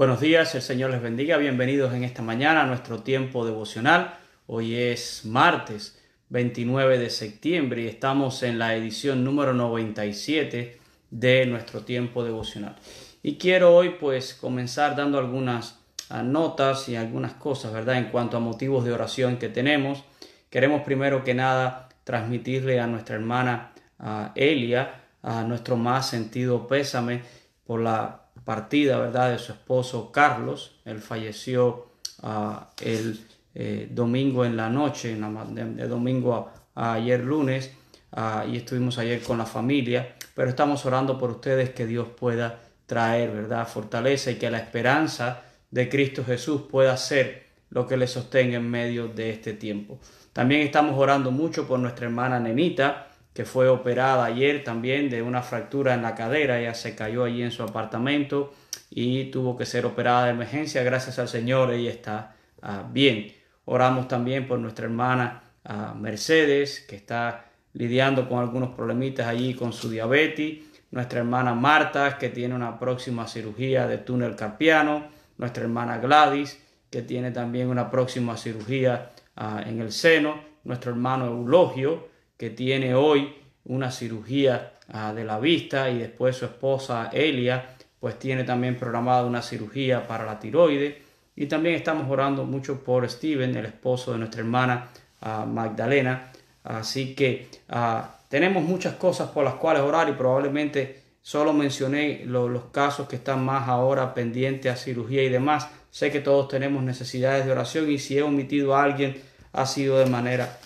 Buenos 0.00 0.22
días, 0.22 0.54
el 0.54 0.62
Señor 0.62 0.92
les 0.92 1.02
bendiga. 1.02 1.36
Bienvenidos 1.36 1.92
en 1.92 2.04
esta 2.04 2.22
mañana 2.22 2.62
a 2.62 2.66
nuestro 2.66 3.02
tiempo 3.02 3.44
devocional. 3.44 4.14
Hoy 4.46 4.74
es 4.74 5.26
martes 5.26 6.00
29 6.30 6.98
de 6.98 7.10
septiembre 7.10 7.82
y 7.82 7.88
estamos 7.88 8.42
en 8.42 8.58
la 8.58 8.74
edición 8.74 9.24
número 9.24 9.52
97 9.52 10.80
de 11.10 11.44
nuestro 11.44 11.82
tiempo 11.82 12.24
devocional. 12.24 12.76
Y 13.22 13.36
quiero 13.36 13.76
hoy 13.76 13.96
pues 14.00 14.32
comenzar 14.32 14.96
dando 14.96 15.18
algunas 15.18 15.78
ah, 16.08 16.22
notas 16.22 16.88
y 16.88 16.96
algunas 16.96 17.34
cosas, 17.34 17.70
¿verdad? 17.74 17.98
En 17.98 18.06
cuanto 18.06 18.38
a 18.38 18.40
motivos 18.40 18.86
de 18.86 18.94
oración 18.94 19.36
que 19.36 19.50
tenemos. 19.50 20.02
Queremos 20.48 20.80
primero 20.80 21.24
que 21.24 21.34
nada 21.34 21.90
transmitirle 22.04 22.80
a 22.80 22.86
nuestra 22.86 23.16
hermana 23.16 23.72
ah, 23.98 24.32
Elia 24.34 25.02
a 25.22 25.42
nuestro 25.42 25.76
más 25.76 26.08
sentido 26.08 26.66
pésame 26.66 27.20
por 27.66 27.82
la 27.82 28.29
partida, 28.50 28.98
¿verdad?, 28.98 29.30
de 29.30 29.38
su 29.38 29.52
esposo 29.52 30.10
Carlos. 30.10 30.72
Él 30.84 30.98
falleció 30.98 31.86
ah, 32.24 32.70
el 32.80 33.24
eh, 33.54 33.86
domingo 33.88 34.44
en 34.44 34.56
la 34.56 34.68
noche, 34.68 35.16
de, 35.16 35.86
domingo 35.86 36.50
a, 36.74 36.94
ayer 36.94 37.20
lunes, 37.20 37.70
ah, 38.10 38.44
y 38.50 38.56
estuvimos 38.56 38.98
ayer 38.98 39.22
con 39.22 39.38
la 39.38 39.46
familia, 39.46 40.16
pero 40.34 40.48
estamos 40.48 40.84
orando 40.84 41.16
por 41.16 41.30
ustedes 41.30 41.70
que 41.70 41.86
Dios 41.86 42.08
pueda 42.08 42.58
traer, 42.86 43.30
¿verdad?, 43.30 43.68
fortaleza 43.68 44.32
y 44.32 44.34
que 44.34 44.50
la 44.50 44.58
esperanza 44.58 45.42
de 45.70 45.88
Cristo 45.88 46.24
Jesús 46.24 46.62
pueda 46.68 46.96
ser 46.96 47.44
lo 47.68 47.86
que 47.86 47.96
le 47.96 48.08
sostenga 48.08 48.56
en 48.56 48.68
medio 48.68 49.06
de 49.06 49.30
este 49.30 49.52
tiempo. 49.52 50.00
También 50.32 50.62
estamos 50.62 50.98
orando 50.98 51.30
mucho 51.30 51.68
por 51.68 51.78
nuestra 51.78 52.06
hermana 52.06 52.40
Nenita, 52.40 53.09
que 53.40 53.46
fue 53.46 53.70
operada 53.70 54.26
ayer 54.26 54.64
también 54.64 55.08
de 55.08 55.22
una 55.22 55.40
fractura 55.40 55.94
en 55.94 56.02
la 56.02 56.14
cadera, 56.14 56.60
ella 56.60 56.74
se 56.74 56.94
cayó 56.94 57.24
allí 57.24 57.42
en 57.42 57.50
su 57.50 57.62
apartamento 57.62 58.52
y 58.90 59.30
tuvo 59.30 59.56
que 59.56 59.64
ser 59.64 59.86
operada 59.86 60.26
de 60.26 60.32
emergencia, 60.32 60.82
gracias 60.82 61.18
al 61.18 61.26
Señor 61.26 61.72
ella 61.72 61.88
está 61.88 62.36
ah, 62.60 62.84
bien. 62.92 63.32
Oramos 63.64 64.08
también 64.08 64.46
por 64.46 64.58
nuestra 64.58 64.84
hermana 64.84 65.42
ah, 65.64 65.94
Mercedes, 65.98 66.84
que 66.86 66.96
está 66.96 67.46
lidiando 67.72 68.28
con 68.28 68.40
algunos 68.40 68.74
problemitas 68.74 69.26
allí 69.26 69.54
con 69.54 69.72
su 69.72 69.88
diabetes, 69.88 70.58
nuestra 70.90 71.20
hermana 71.20 71.54
Marta, 71.54 72.18
que 72.18 72.28
tiene 72.28 72.54
una 72.54 72.78
próxima 72.78 73.26
cirugía 73.26 73.86
de 73.86 73.96
túnel 73.96 74.36
carpiano, 74.36 75.06
nuestra 75.38 75.62
hermana 75.62 75.96
Gladys, 75.96 76.62
que 76.90 77.00
tiene 77.00 77.30
también 77.30 77.68
una 77.68 77.90
próxima 77.90 78.36
cirugía 78.36 79.12
ah, 79.34 79.64
en 79.66 79.80
el 79.80 79.92
seno, 79.92 80.34
nuestro 80.62 80.90
hermano 80.90 81.24
Eulogio, 81.24 82.09
que 82.40 82.48
tiene 82.48 82.94
hoy 82.94 83.34
una 83.66 83.90
cirugía 83.90 84.72
ah, 84.90 85.12
de 85.12 85.24
la 85.24 85.38
vista 85.38 85.90
y 85.90 85.98
después 85.98 86.36
su 86.36 86.46
esposa 86.46 87.10
Elia 87.12 87.76
pues 88.00 88.18
tiene 88.18 88.44
también 88.44 88.78
programada 88.78 89.26
una 89.26 89.42
cirugía 89.42 90.08
para 90.08 90.24
la 90.24 90.38
tiroides 90.38 90.94
y 91.36 91.44
también 91.44 91.74
estamos 91.74 92.10
orando 92.10 92.44
mucho 92.44 92.82
por 92.82 93.06
Steven, 93.10 93.54
el 93.54 93.66
esposo 93.66 94.12
de 94.12 94.18
nuestra 94.20 94.40
hermana 94.40 94.88
ah, 95.20 95.44
Magdalena. 95.44 96.32
Así 96.64 97.14
que 97.14 97.46
ah, 97.68 98.16
tenemos 98.30 98.64
muchas 98.64 98.94
cosas 98.94 99.28
por 99.28 99.44
las 99.44 99.56
cuales 99.56 99.82
orar 99.82 100.08
y 100.08 100.12
probablemente 100.12 101.02
solo 101.20 101.52
mencioné 101.52 102.22
los 102.24 102.64
casos 102.72 103.06
que 103.06 103.16
están 103.16 103.44
más 103.44 103.68
ahora 103.68 104.14
pendientes 104.14 104.72
a 104.72 104.76
cirugía 104.76 105.22
y 105.22 105.28
demás. 105.28 105.68
Sé 105.90 106.10
que 106.10 106.20
todos 106.20 106.48
tenemos 106.48 106.82
necesidades 106.82 107.44
de 107.44 107.52
oración 107.52 107.90
y 107.90 107.98
si 107.98 108.16
he 108.16 108.22
omitido 108.22 108.74
a 108.74 108.82
alguien 108.82 109.20
ha 109.52 109.66
sido 109.66 109.98
de 109.98 110.06
manera 110.06 110.58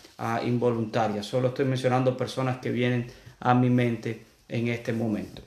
involuntaria. 0.44 1.22
Solo 1.22 1.48
estoy 1.48 1.64
mencionando 1.64 2.16
personas 2.16 2.58
que 2.58 2.70
vienen 2.70 3.10
a 3.40 3.54
mi 3.54 3.70
mente 3.70 4.24
en 4.48 4.68
este 4.68 4.92
momento. 4.92 5.42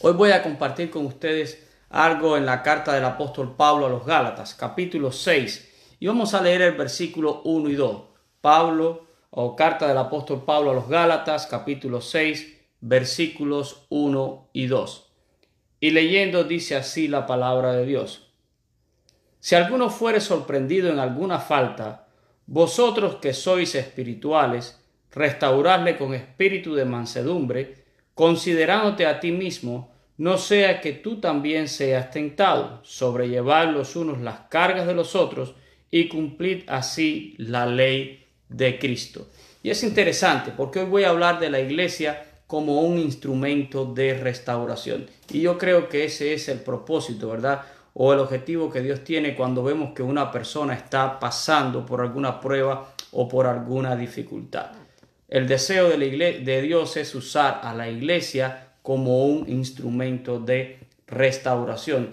Hoy 0.00 0.12
voy 0.12 0.30
a 0.30 0.42
compartir 0.42 0.90
con 0.90 1.06
ustedes 1.06 1.66
algo 1.90 2.36
en 2.36 2.46
la 2.46 2.62
carta 2.62 2.94
del 2.94 3.04
apóstol 3.04 3.54
Pablo 3.56 3.86
a 3.86 3.90
los 3.90 4.06
Gálatas, 4.06 4.54
capítulo 4.54 5.12
6, 5.12 5.96
y 5.98 6.06
vamos 6.06 6.34
a 6.34 6.40
leer 6.40 6.62
el 6.62 6.72
versículo 6.72 7.42
1 7.44 7.68
y 7.68 7.74
2. 7.74 8.02
Pablo 8.40 9.06
o 9.30 9.54
carta 9.54 9.86
del 9.86 9.98
apóstol 9.98 10.44
Pablo 10.44 10.70
a 10.70 10.74
los 10.74 10.88
Gálatas, 10.88 11.46
capítulo 11.46 12.00
6, 12.00 12.56
versículos 12.80 13.86
1 13.90 14.48
y 14.52 14.66
2. 14.66 15.12
Y 15.80 15.90
leyendo 15.90 16.44
dice 16.44 16.76
así 16.76 17.08
la 17.08 17.26
palabra 17.26 17.72
de 17.72 17.86
Dios. 17.86 18.28
Si 19.40 19.54
alguno 19.54 19.90
fuere 19.90 20.20
sorprendido 20.20 20.90
en 20.90 20.98
alguna 20.98 21.38
falta, 21.38 22.06
vosotros 22.50 23.18
que 23.22 23.32
sois 23.32 23.76
espirituales, 23.76 24.76
restauradle 25.12 25.96
con 25.96 26.14
espíritu 26.14 26.74
de 26.74 26.84
mansedumbre, 26.84 27.84
considerándote 28.12 29.06
a 29.06 29.20
ti 29.20 29.30
mismo, 29.30 29.94
no 30.18 30.36
sea 30.36 30.80
que 30.80 30.92
tú 30.92 31.20
también 31.20 31.68
seas 31.68 32.10
tentado, 32.10 32.80
sobrellevar 32.82 33.68
los 33.68 33.94
unos 33.94 34.20
las 34.20 34.40
cargas 34.50 34.88
de 34.88 34.94
los 34.94 35.14
otros 35.14 35.54
y 35.92 36.08
cumplir 36.08 36.64
así 36.66 37.36
la 37.38 37.66
ley 37.66 38.26
de 38.48 38.80
Cristo. 38.80 39.28
Y 39.62 39.70
es 39.70 39.84
interesante 39.84 40.50
porque 40.56 40.80
hoy 40.80 40.86
voy 40.86 41.04
a 41.04 41.10
hablar 41.10 41.38
de 41.38 41.50
la 41.50 41.60
iglesia 41.60 42.26
como 42.48 42.80
un 42.80 42.98
instrumento 42.98 43.84
de 43.84 44.14
restauración. 44.14 45.06
Y 45.30 45.40
yo 45.40 45.56
creo 45.56 45.88
que 45.88 46.04
ese 46.04 46.34
es 46.34 46.48
el 46.48 46.58
propósito, 46.58 47.28
¿verdad? 47.28 47.62
O 47.94 48.12
el 48.12 48.20
objetivo 48.20 48.70
que 48.70 48.80
Dios 48.80 49.02
tiene 49.04 49.34
cuando 49.34 49.62
vemos 49.62 49.92
que 49.94 50.02
una 50.02 50.30
persona 50.30 50.74
está 50.74 51.18
pasando 51.18 51.84
por 51.84 52.00
alguna 52.00 52.40
prueba 52.40 52.92
o 53.12 53.28
por 53.28 53.46
alguna 53.46 53.96
dificultad. 53.96 54.72
El 55.28 55.46
deseo 55.46 55.88
de, 55.88 55.98
la 55.98 56.24
de 56.44 56.62
Dios 56.62 56.96
es 56.96 57.14
usar 57.14 57.60
a 57.62 57.74
la 57.74 57.88
iglesia 57.88 58.74
como 58.82 59.24
un 59.24 59.48
instrumento 59.48 60.40
de 60.40 60.80
restauración 61.06 62.10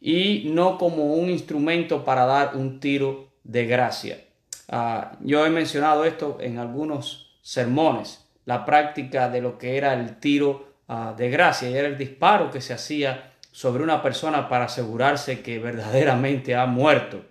y 0.00 0.44
no 0.46 0.78
como 0.78 1.14
un 1.14 1.30
instrumento 1.30 2.04
para 2.04 2.26
dar 2.26 2.56
un 2.56 2.80
tiro 2.80 3.28
de 3.44 3.66
gracia. 3.66 4.18
Ah, 4.68 5.16
yo 5.20 5.46
he 5.46 5.50
mencionado 5.50 6.04
esto 6.04 6.38
en 6.40 6.58
algunos 6.58 7.38
sermones, 7.42 8.24
la 8.44 8.64
práctica 8.64 9.28
de 9.28 9.40
lo 9.40 9.58
que 9.58 9.76
era 9.76 9.94
el 9.94 10.18
tiro 10.18 10.68
ah, 10.88 11.14
de 11.16 11.30
gracia, 11.30 11.70
y 11.70 11.74
era 11.74 11.88
el 11.88 11.96
disparo 11.96 12.50
que 12.50 12.60
se 12.60 12.72
hacía 12.72 13.35
sobre 13.56 13.82
una 13.82 14.02
persona 14.02 14.50
para 14.50 14.66
asegurarse 14.66 15.40
que 15.40 15.58
verdaderamente 15.58 16.54
ha 16.54 16.66
muerto. 16.66 17.22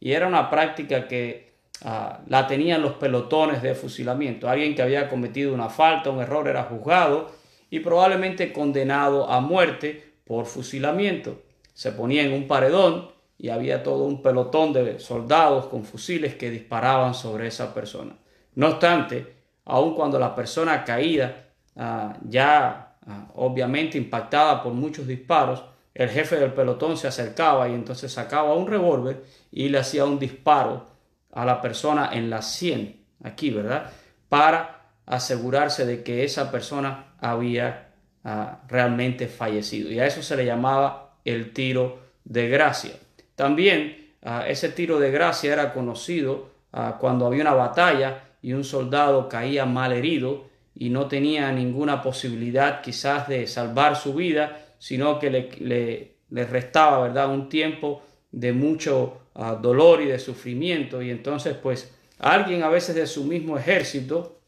Y 0.00 0.12
era 0.12 0.26
una 0.26 0.48
práctica 0.48 1.06
que 1.06 1.52
ah, 1.82 2.20
la 2.26 2.46
tenían 2.46 2.80
los 2.80 2.94
pelotones 2.94 3.60
de 3.60 3.74
fusilamiento. 3.74 4.48
Alguien 4.48 4.74
que 4.74 4.80
había 4.80 5.10
cometido 5.10 5.52
una 5.52 5.68
falta, 5.68 6.08
un 6.08 6.22
error, 6.22 6.48
era 6.48 6.62
juzgado 6.62 7.30
y 7.68 7.80
probablemente 7.80 8.50
condenado 8.50 9.28
a 9.30 9.42
muerte 9.42 10.14
por 10.24 10.46
fusilamiento. 10.46 11.42
Se 11.74 11.92
ponía 11.92 12.22
en 12.22 12.32
un 12.32 12.48
paredón 12.48 13.10
y 13.36 13.50
había 13.50 13.82
todo 13.82 14.04
un 14.04 14.22
pelotón 14.22 14.72
de 14.72 14.98
soldados 14.98 15.66
con 15.66 15.84
fusiles 15.84 16.34
que 16.34 16.48
disparaban 16.48 17.12
sobre 17.12 17.48
esa 17.48 17.74
persona. 17.74 18.16
No 18.54 18.68
obstante, 18.68 19.34
aun 19.66 19.94
cuando 19.94 20.18
la 20.18 20.34
persona 20.34 20.82
caída, 20.82 21.44
ah, 21.76 22.16
ya 22.26 22.96
ah, 23.06 23.28
obviamente 23.34 23.98
impactada 23.98 24.62
por 24.62 24.72
muchos 24.72 25.06
disparos, 25.06 25.73
el 25.94 26.10
jefe 26.10 26.36
del 26.36 26.52
pelotón 26.52 26.96
se 26.96 27.06
acercaba 27.06 27.68
y 27.68 27.74
entonces 27.74 28.12
sacaba 28.12 28.54
un 28.54 28.66
revólver 28.66 29.24
y 29.52 29.68
le 29.68 29.78
hacía 29.78 30.04
un 30.04 30.18
disparo 30.18 30.86
a 31.32 31.44
la 31.44 31.60
persona 31.60 32.10
en 32.12 32.30
la 32.30 32.42
sien, 32.42 33.04
aquí, 33.22 33.50
¿verdad? 33.50 33.90
Para 34.28 34.90
asegurarse 35.06 35.86
de 35.86 36.02
que 36.02 36.24
esa 36.24 36.50
persona 36.50 37.14
había 37.20 37.90
ah, 38.24 38.62
realmente 38.68 39.28
fallecido. 39.28 39.90
Y 39.90 40.00
a 40.00 40.06
eso 40.06 40.22
se 40.22 40.36
le 40.36 40.44
llamaba 40.44 41.16
el 41.24 41.52
tiro 41.52 42.00
de 42.24 42.48
gracia. 42.48 42.94
También 43.36 44.14
ah, 44.22 44.44
ese 44.48 44.70
tiro 44.70 44.98
de 44.98 45.12
gracia 45.12 45.52
era 45.52 45.72
conocido 45.72 46.50
ah, 46.72 46.96
cuando 47.00 47.26
había 47.26 47.42
una 47.42 47.54
batalla 47.54 48.24
y 48.42 48.52
un 48.52 48.64
soldado 48.64 49.28
caía 49.28 49.64
mal 49.64 49.92
herido 49.92 50.46
y 50.74 50.90
no 50.90 51.06
tenía 51.06 51.52
ninguna 51.52 52.02
posibilidad 52.02 52.82
quizás 52.82 53.28
de 53.28 53.46
salvar 53.46 53.94
su 53.94 54.14
vida 54.14 54.63
sino 54.84 55.18
que 55.18 55.30
le, 55.30 56.14
le, 56.28 56.44
restaba, 56.44 57.04
¿verdad? 57.04 57.32
Un 57.32 57.48
tiempo 57.48 58.02
de 58.30 58.52
mucho 58.52 59.22
ah, 59.34 59.54
dolor 59.54 60.02
y 60.02 60.08
de 60.08 60.18
sufrimiento. 60.18 61.00
Y 61.00 61.10
entonces, 61.10 61.56
pues, 61.56 61.90
alguien 62.18 62.62
a 62.62 62.68
veces 62.68 62.94
de 62.94 63.06
su 63.06 63.24
mismo 63.24 63.56
ejército 63.56 64.40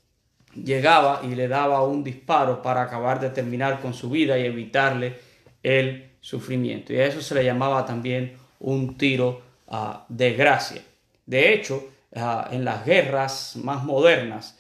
llegaba 0.54 1.22
y 1.24 1.34
le 1.34 1.48
daba 1.48 1.82
un 1.84 2.04
disparo 2.04 2.60
para 2.60 2.82
acabar 2.82 3.18
de 3.18 3.30
terminar 3.30 3.80
con 3.80 3.94
su 3.94 4.10
vida 4.10 4.38
y 4.38 4.44
evitarle 4.44 5.14
el 5.62 6.10
sufrimiento. 6.20 6.92
Y 6.92 6.96
a 6.98 7.06
eso 7.06 7.22
se 7.22 7.34
le 7.34 7.42
llamaba 7.42 7.86
también 7.86 8.34
un 8.60 8.98
tiro 8.98 9.40
ah, 9.68 10.04
de 10.10 10.34
gracia. 10.34 10.82
De 11.24 11.54
hecho, 11.54 11.82
ah, 12.14 12.50
en 12.52 12.62
las 12.62 12.84
guerras 12.84 13.56
más 13.56 13.84
modernas 13.84 14.58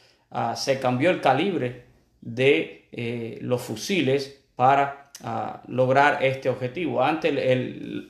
se 0.56 0.80
cambió 0.80 1.10
el 1.10 1.20
calibre 1.20 1.84
de 2.22 2.88
eh, 2.92 3.38
los 3.42 3.60
fusiles 3.60 4.42
para 4.56 5.05
a 5.22 5.62
lograr 5.68 6.22
este 6.22 6.48
objetivo. 6.48 7.02
Antes 7.02 7.34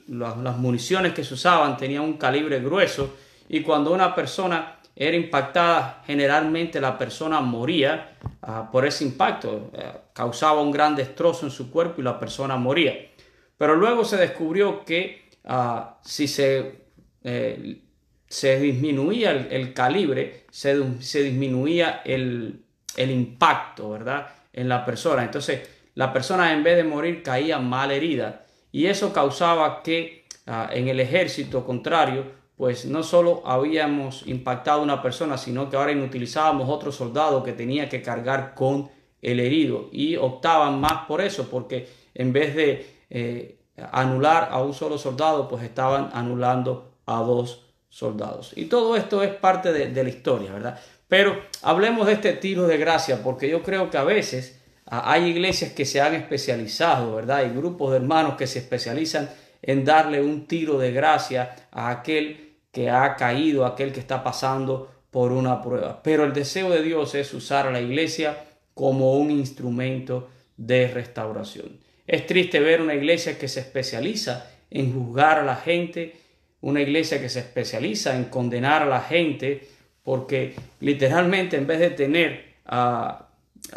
las, 0.07 0.57
municiones 0.57 1.13
que 1.13 1.23
se 1.23 1.33
usaban 1.33 1.77
tenían 1.77 2.03
un 2.03 2.17
calibre 2.17 2.59
grueso 2.59 3.15
y 3.49 3.61
cuando 3.61 3.93
una 3.93 4.13
persona 4.13 4.79
era 4.95 5.15
impactada, 5.15 6.01
generalmente 6.05 6.81
la 6.81 6.97
persona 6.97 7.39
moría 7.39 8.17
ah, 8.41 8.67
por 8.71 8.85
ese 8.85 9.03
impacto, 9.03 9.69
eh, 9.73 9.91
causaba 10.11 10.59
un 10.59 10.71
gran 10.71 10.95
destrozo 10.95 11.45
en 11.45 11.51
su 11.51 11.69
cuerpo 11.69 12.01
y 12.01 12.03
la 12.03 12.19
persona 12.19 12.57
moría. 12.57 12.93
Pero 13.57 13.75
luego 13.75 14.03
se 14.03 14.17
descubrió 14.17 14.83
que 14.83 15.29
ah, 15.45 15.99
si 16.03 16.27
se, 16.27 16.87
eh, 17.23 17.81
se 18.27 18.59
disminuía 18.59 19.31
el, 19.31 19.73
calibre, 19.73 20.45
se, 20.49 21.01
se 21.01 21.21
disminuía 21.21 22.01
el, 22.03 22.63
el, 22.95 23.11
impacto, 23.11 23.91
¿verdad? 23.91 24.27
En 24.51 24.67
la 24.67 24.83
persona. 24.83 25.23
Entonces, 25.23 25.76
la 25.97 26.13
persona 26.13 26.53
en 26.53 26.61
vez 26.61 26.77
de 26.77 26.83
morir 26.83 27.23
caía 27.23 27.57
mal 27.57 27.89
herida 27.89 28.45
y 28.71 28.85
eso 28.85 29.11
causaba 29.11 29.81
que 29.81 30.27
ah, 30.45 30.69
en 30.71 30.87
el 30.89 30.99
ejército 30.99 31.65
contrario, 31.65 32.23
pues 32.55 32.85
no 32.85 33.01
solo 33.01 33.41
habíamos 33.47 34.21
impactado 34.27 34.81
a 34.81 34.83
una 34.83 35.01
persona, 35.01 35.39
sino 35.39 35.71
que 35.71 35.75
ahora 35.75 35.91
inutilizábamos 35.91 36.69
otro 36.69 36.91
soldado 36.91 37.41
que 37.41 37.51
tenía 37.51 37.89
que 37.89 38.03
cargar 38.03 38.53
con 38.53 38.91
el 39.23 39.39
herido 39.39 39.89
y 39.91 40.17
optaban 40.17 40.79
más 40.79 41.07
por 41.07 41.19
eso, 41.19 41.49
porque 41.49 41.89
en 42.13 42.31
vez 42.31 42.53
de 42.53 42.85
eh, 43.09 43.57
anular 43.91 44.49
a 44.51 44.61
un 44.61 44.75
solo 44.75 44.99
soldado, 44.99 45.47
pues 45.47 45.63
estaban 45.63 46.11
anulando 46.13 46.93
a 47.07 47.23
dos 47.23 47.65
soldados. 47.89 48.53
Y 48.55 48.65
todo 48.65 48.95
esto 48.95 49.23
es 49.23 49.33
parte 49.33 49.73
de, 49.73 49.87
de 49.87 50.03
la 50.03 50.09
historia, 50.09 50.53
¿verdad? 50.53 50.79
Pero 51.07 51.41
hablemos 51.63 52.05
de 52.05 52.13
este 52.13 52.33
tiro 52.33 52.67
de 52.67 52.77
gracia, 52.77 53.23
porque 53.23 53.49
yo 53.49 53.63
creo 53.63 53.89
que 53.89 53.97
a 53.97 54.03
veces 54.03 54.56
hay 54.89 55.25
iglesias 55.25 55.73
que 55.73 55.85
se 55.85 56.01
han 56.01 56.15
especializado, 56.15 57.15
¿verdad? 57.15 57.37
Hay 57.37 57.49
grupos 57.49 57.91
de 57.91 57.97
hermanos 57.97 58.35
que 58.35 58.47
se 58.47 58.59
especializan 58.59 59.29
en 59.61 59.83
darle 59.83 60.21
un 60.21 60.47
tiro 60.47 60.77
de 60.77 60.91
gracia 60.91 61.55
a 61.71 61.89
aquel 61.89 62.55
que 62.71 62.89
ha 62.89 63.15
caído, 63.15 63.65
aquel 63.65 63.91
que 63.91 63.99
está 63.99 64.23
pasando 64.23 64.91
por 65.11 65.31
una 65.31 65.61
prueba. 65.61 66.01
Pero 66.03 66.23
el 66.23 66.33
deseo 66.33 66.69
de 66.69 66.83
Dios 66.83 67.15
es 67.15 67.33
usar 67.33 67.67
a 67.67 67.71
la 67.71 67.81
iglesia 67.81 68.45
como 68.73 69.13
un 69.13 69.31
instrumento 69.31 70.29
de 70.55 70.87
restauración. 70.87 71.79
Es 72.05 72.25
triste 72.25 72.59
ver 72.59 72.81
una 72.81 72.93
iglesia 72.93 73.37
que 73.37 73.47
se 73.47 73.59
especializa 73.59 74.49
en 74.69 74.93
juzgar 74.93 75.39
a 75.39 75.43
la 75.43 75.55
gente, 75.55 76.15
una 76.61 76.81
iglesia 76.81 77.19
que 77.19 77.29
se 77.29 77.39
especializa 77.39 78.15
en 78.15 78.25
condenar 78.25 78.83
a 78.83 78.85
la 78.85 79.01
gente, 79.01 79.67
porque 80.03 80.55
literalmente 80.79 81.57
en 81.57 81.67
vez 81.67 81.79
de 81.79 81.89
tener 81.89 82.55
a, 82.65 83.26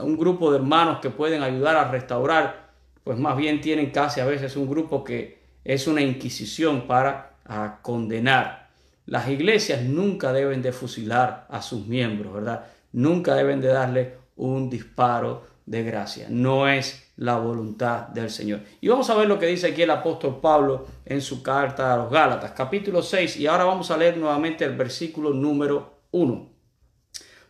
un 0.00 0.17
grupo 0.17 0.50
de 0.50 0.59
hermanos 0.59 0.99
que 1.00 1.11
pueden 1.11 1.43
ayudar 1.43 1.77
a 1.77 1.91
restaurar, 1.91 2.71
pues 3.05 3.19
más 3.19 3.37
bien 3.37 3.61
tienen 3.61 3.91
casi 3.91 4.21
a 4.21 4.27
veces 4.27 4.56
un 4.56 4.69
grupo 4.69 5.05
que 5.05 5.41
es 5.65 5.87
una 5.87 6.00
inquisición 6.03 6.87
para 6.87 7.37
condenar. 7.82 8.71
Las 9.06 9.29
iglesias 9.29 9.82
nunca 9.82 10.32
deben 10.32 10.62
de 10.62 10.73
fusilar 10.73 11.47
a 11.49 11.62
sus 11.62 11.87
miembros, 11.87 12.32
¿verdad? 12.32 12.67
Nunca 12.93 13.35
deben 13.35 13.61
de 13.61 13.69
darle 13.69 14.15
un 14.37 14.71
disparo 14.71 15.44
de 15.67 15.82
gracia. 15.82 16.27
No 16.29 16.69
es 16.69 17.12
la 17.17 17.37
voluntad 17.37 18.09
del 18.09 18.31
Señor. 18.31 18.61
Y 18.81 18.88
vamos 18.88 19.11
a 19.11 19.15
ver 19.15 19.29
lo 19.29 19.38
que 19.38 19.47
dice 19.47 19.69
aquí 19.69 19.82
el 19.82 19.91
apóstol 19.91 20.41
Pablo 20.41 20.87
en 21.05 21.21
su 21.21 21.43
carta 21.43 21.93
a 21.93 21.97
los 21.97 22.11
Gálatas, 22.11 22.53
capítulo 22.53 23.03
6, 23.03 23.37
y 23.37 23.47
ahora 23.47 23.65
vamos 23.65 23.91
a 23.91 23.97
leer 23.97 24.17
nuevamente 24.17 24.65
el 24.65 24.77
versículo 24.77 25.31
número 25.32 26.00
1. 26.12 26.49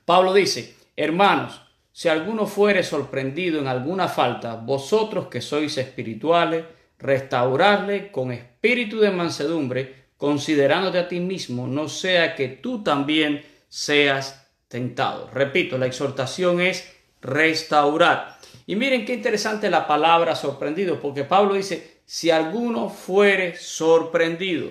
Pablo 0.04 0.34
dice, 0.34 0.76
hermanos, 0.96 1.62
si 1.92 2.08
alguno 2.08 2.46
fuere 2.46 2.82
sorprendido 2.82 3.58
en 3.58 3.66
alguna 3.66 4.08
falta, 4.08 4.54
vosotros 4.54 5.26
que 5.26 5.40
sois 5.40 5.76
espirituales, 5.78 6.64
restauradle 6.98 8.10
con 8.10 8.30
espíritu 8.32 9.00
de 9.00 9.10
mansedumbre, 9.10 10.00
considerándote 10.16 10.98
a 10.98 11.08
ti 11.08 11.18
mismo, 11.18 11.66
no 11.66 11.88
sea 11.88 12.34
que 12.34 12.48
tú 12.48 12.82
también 12.82 13.42
seas 13.68 14.46
tentado. 14.68 15.30
Repito, 15.32 15.78
la 15.78 15.86
exhortación 15.86 16.60
es 16.60 16.94
restaurar. 17.20 18.38
Y 18.66 18.76
miren 18.76 19.04
qué 19.04 19.14
interesante 19.14 19.70
la 19.70 19.86
palabra 19.86 20.36
sorprendido, 20.36 21.00
porque 21.00 21.24
Pablo 21.24 21.54
dice, 21.54 22.02
si 22.04 22.30
alguno 22.30 22.88
fuere 22.88 23.56
sorprendido. 23.56 24.70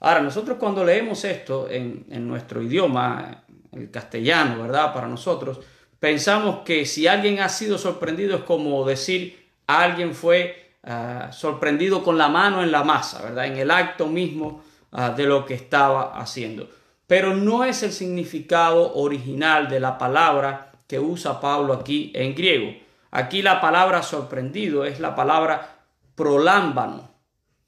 Ahora, 0.00 0.20
nosotros 0.20 0.58
cuando 0.58 0.84
leemos 0.84 1.24
esto 1.24 1.68
en, 1.70 2.06
nuestro 2.26 2.62
idioma, 2.62 3.44
el 3.72 3.90
castellano, 3.90 4.62
¿verdad? 4.62 4.92
Para 4.92 5.08
nosotros, 5.08 5.60
pensamos 6.00 6.60
que 6.64 6.86
si 6.86 7.06
alguien 7.06 7.40
ha 7.40 7.48
sido 7.48 7.78
sorprendido 7.78 8.36
es 8.36 8.42
como 8.42 8.84
decir, 8.84 9.50
alguien 9.66 10.14
fue 10.14 10.76
ah, 10.84 11.30
sorprendido 11.32 12.02
con 12.02 12.18
la 12.18 12.28
mano 12.28 12.62
en 12.62 12.72
la 12.72 12.84
masa, 12.84 13.22
¿verdad? 13.22 13.46
En 13.46 13.56
el 13.56 13.70
acto 13.70 14.06
mismo 14.06 14.62
Ah, 14.90 15.10
de 15.10 15.24
lo 15.24 15.44
que 15.44 15.52
estaba 15.52 16.18
haciendo. 16.18 16.68
Pero 17.06 17.34
no 17.34 17.64
es 17.64 17.82
el 17.82 17.92
significado 17.92 18.94
original 18.94 19.68
de 19.68 19.80
la 19.80 19.98
palabra 19.98 20.72
que 20.86 20.98
usa 20.98 21.40
Pablo 21.40 21.74
aquí 21.74 22.10
en 22.14 22.34
griego. 22.34 22.72
Aquí 23.10 23.42
la 23.42 23.60
palabra 23.60 24.02
sorprendido 24.02 24.84
es 24.86 24.98
la 24.98 25.14
palabra 25.14 25.80
prolámbano. 26.14 27.10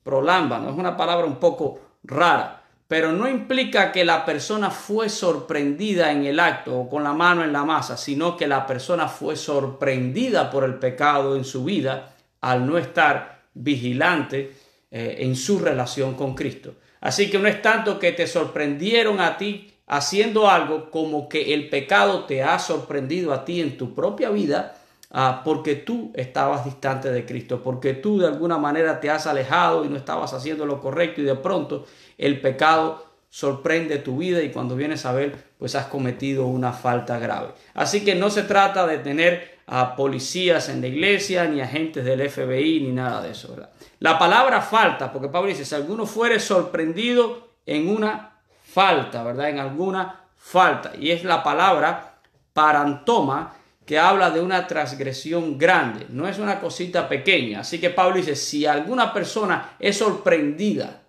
Prolámbano 0.03 0.71
es 0.71 0.77
una 0.77 0.97
palabra 0.97 1.27
un 1.27 1.37
poco 1.37 1.81
rara, 2.03 2.60
pero 2.91 3.13
no 3.13 3.29
implica 3.29 3.93
que 3.93 4.05
la 4.05 4.25
persona 4.25 4.69
fue 4.69 5.09
sorprendida 5.09 6.11
en 6.11 6.25
el 6.25 6.41
acto 6.41 6.77
o 6.77 6.91
con 6.91 7.05
la 7.05 7.13
mano 7.13 7.45
en 7.45 7.53
la 7.53 7.63
masa, 7.63 7.97
sino 7.97 8.37
que 8.37 8.49
la 8.49 8.67
persona 8.67 9.07
fue 9.07 9.37
sorprendida 9.37 10.51
por 10.51 10.65
el 10.65 10.75
pecado 10.75 11.37
en 11.37 11.45
su 11.45 11.63
vida 11.63 12.17
al 12.41 12.67
no 12.67 12.79
estar 12.79 13.43
vigilante 13.55 14.57
eh, 14.91 15.19
en 15.21 15.37
su 15.37 15.61
relación 15.61 16.15
con 16.15 16.35
Cristo. 16.35 16.75
Así 17.01 17.31
que 17.31 17.39
no 17.39 17.47
es 17.47 17.63
tanto 17.63 17.97
que 18.01 18.11
te 18.11 18.27
sorprendieron 18.27 19.21
a 19.21 19.37
ti 19.37 19.73
haciendo 19.87 20.51
algo 20.51 20.91
como 20.91 21.29
que 21.29 21.55
el 21.55 21.69
pecado 21.69 22.25
te 22.25 22.43
ha 22.43 22.59
sorprendido 22.59 23.33
a 23.33 23.45
ti 23.45 23.61
en 23.61 23.77
tu 23.77 23.95
propia 23.95 24.31
vida 24.31 24.75
ah, 25.13 25.43
porque 25.45 25.77
tú 25.77 26.11
estabas 26.17 26.65
distante 26.65 27.13
de 27.13 27.25
Cristo, 27.25 27.63
porque 27.63 27.95
tú 27.95 28.19
de 28.19 28.27
alguna 28.27 28.59
manera 28.59 28.99
te 28.99 29.11
has 29.11 29.29
alejado 29.29 29.85
y 29.85 29.89
no 29.89 29.97
estabas 29.97 30.35
haciendo 30.35 30.67
lo 30.67 30.81
correcto 30.81 31.21
y 31.21 31.25
de 31.25 31.37
pronto 31.37 31.87
el 32.21 32.41
pecado 32.41 33.07
sorprende 33.31 33.99
tu 33.99 34.19
vida 34.19 34.43
y 34.43 34.51
cuando 34.51 34.77
vienes 34.77 35.07
a 35.07 35.13
ver 35.13 35.51
pues 35.59 35.75
has 35.75 35.87
cometido 35.87 36.47
una 36.47 36.73
falta 36.73 37.19
grave. 37.19 37.49
Así 37.75 38.05
que 38.05 38.15
no 38.15 38.29
se 38.29 38.43
trata 38.43 38.87
de 38.87 38.99
tener 38.99 39.59
a 39.67 39.95
policías 39.95 40.69
en 40.69 40.81
la 40.81 40.89
iglesia, 40.89 41.47
ni 41.47 41.61
agentes 41.61 42.05
del 42.05 42.29
FBI, 42.29 42.81
ni 42.81 42.93
nada 42.93 43.23
de 43.23 43.31
eso. 43.31 43.53
¿verdad? 43.53 43.71
La 44.01 44.19
palabra 44.19 44.61
falta, 44.61 45.13
porque 45.13 45.29
Pablo 45.29 45.49
dice, 45.49 45.65
si 45.65 45.75
alguno 45.75 46.07
fuere 46.07 46.41
sorprendido 46.41 47.49
en 47.67 47.89
una 47.89 48.39
falta, 48.65 49.23
¿verdad? 49.23 49.49
En 49.49 49.61
alguna 49.61 50.25
falta. 50.37 50.93
Y 50.99 51.11
es 51.11 51.25
la 51.25 51.43
palabra 51.43 52.19
parantoma 52.53 53.55
que 53.87 53.99
habla 53.99 54.31
de 54.31 54.41
una 54.41 54.67
transgresión 54.67 55.57
grande, 55.57 56.07
no 56.11 56.29
es 56.29 56.39
una 56.39 56.61
cosita 56.61 57.09
pequeña. 57.09 57.61
Así 57.61 57.81
que 57.81 57.91
Pablo 57.91 58.17
dice, 58.17 58.37
si 58.37 58.67
alguna 58.67 59.13
persona 59.13 59.77
es 59.79 59.99
sorprendida 59.99 61.00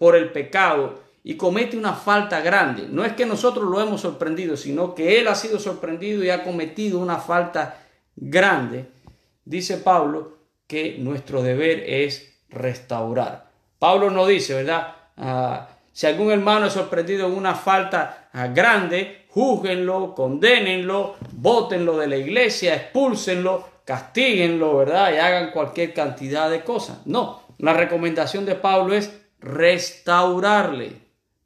por 0.00 0.16
el 0.16 0.32
pecado 0.32 0.98
y 1.22 1.36
comete 1.36 1.76
una 1.76 1.92
falta 1.92 2.40
grande, 2.40 2.86
no 2.88 3.04
es 3.04 3.12
que 3.12 3.26
nosotros 3.26 3.66
lo 3.66 3.82
hemos 3.82 4.00
sorprendido, 4.00 4.56
sino 4.56 4.94
que 4.94 5.20
él 5.20 5.28
ha 5.28 5.34
sido 5.34 5.58
sorprendido 5.58 6.24
y 6.24 6.30
ha 6.30 6.42
cometido 6.42 6.98
una 6.98 7.18
falta 7.18 7.84
grande, 8.16 8.86
dice 9.44 9.76
Pablo, 9.76 10.38
que 10.66 10.96
nuestro 10.98 11.42
deber 11.42 11.84
es 11.86 12.32
restaurar. 12.48 13.50
Pablo 13.78 14.08
no 14.08 14.26
dice, 14.26 14.54
¿verdad? 14.54 14.96
Ah, 15.18 15.68
si 15.92 16.06
algún 16.06 16.32
hermano 16.32 16.68
es 16.68 16.72
sorprendido 16.72 17.26
en 17.26 17.34
una 17.34 17.54
falta 17.54 18.30
ah, 18.32 18.46
grande, 18.46 19.26
júzguenlo, 19.28 20.14
condénenlo, 20.14 21.16
bótenlo 21.32 21.98
de 21.98 22.06
la 22.06 22.16
iglesia, 22.16 22.74
expúlsenlo, 22.74 23.68
castíguenlo, 23.84 24.78
¿verdad? 24.78 25.12
Y 25.12 25.18
hagan 25.18 25.50
cualquier 25.50 25.92
cantidad 25.92 26.48
de 26.48 26.64
cosas. 26.64 27.06
No, 27.06 27.42
la 27.58 27.74
recomendación 27.74 28.46
de 28.46 28.54
Pablo 28.54 28.94
es 28.94 29.20
restaurarle, 29.40 30.92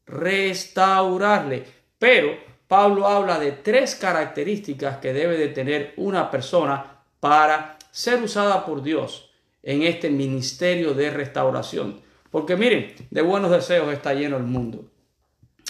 restaurarle. 0.06 1.64
Pero 1.98 2.36
Pablo 2.68 3.06
habla 3.06 3.38
de 3.38 3.52
tres 3.52 3.94
características 3.94 4.98
que 4.98 5.12
debe 5.12 5.36
de 5.36 5.48
tener 5.48 5.94
una 5.96 6.30
persona 6.30 7.02
para 7.20 7.78
ser 7.90 8.22
usada 8.22 8.66
por 8.66 8.82
Dios 8.82 9.30
en 9.62 9.82
este 9.82 10.10
ministerio 10.10 10.94
de 10.94 11.10
restauración. 11.10 12.00
Porque 12.30 12.56
miren, 12.56 12.94
de 13.10 13.22
buenos 13.22 13.50
deseos 13.50 13.92
está 13.92 14.12
lleno 14.12 14.36
el 14.36 14.42
mundo. 14.42 14.90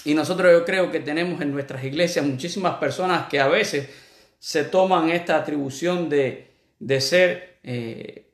Y 0.05 0.15
nosotros 0.15 0.53
yo 0.53 0.65
creo 0.65 0.91
que 0.91 1.01
tenemos 1.01 1.41
en 1.41 1.53
nuestras 1.53 1.85
iglesias 1.85 2.25
muchísimas 2.25 2.77
personas 2.77 3.29
que 3.29 3.41
a 3.41 3.49
veces 3.49 3.89
se 4.39 4.65
toman 4.65 5.11
esta 5.11 5.37
atribución 5.37 6.09
de, 6.09 6.51
de 6.79 7.01
ser 7.01 7.59
eh, 7.63 8.27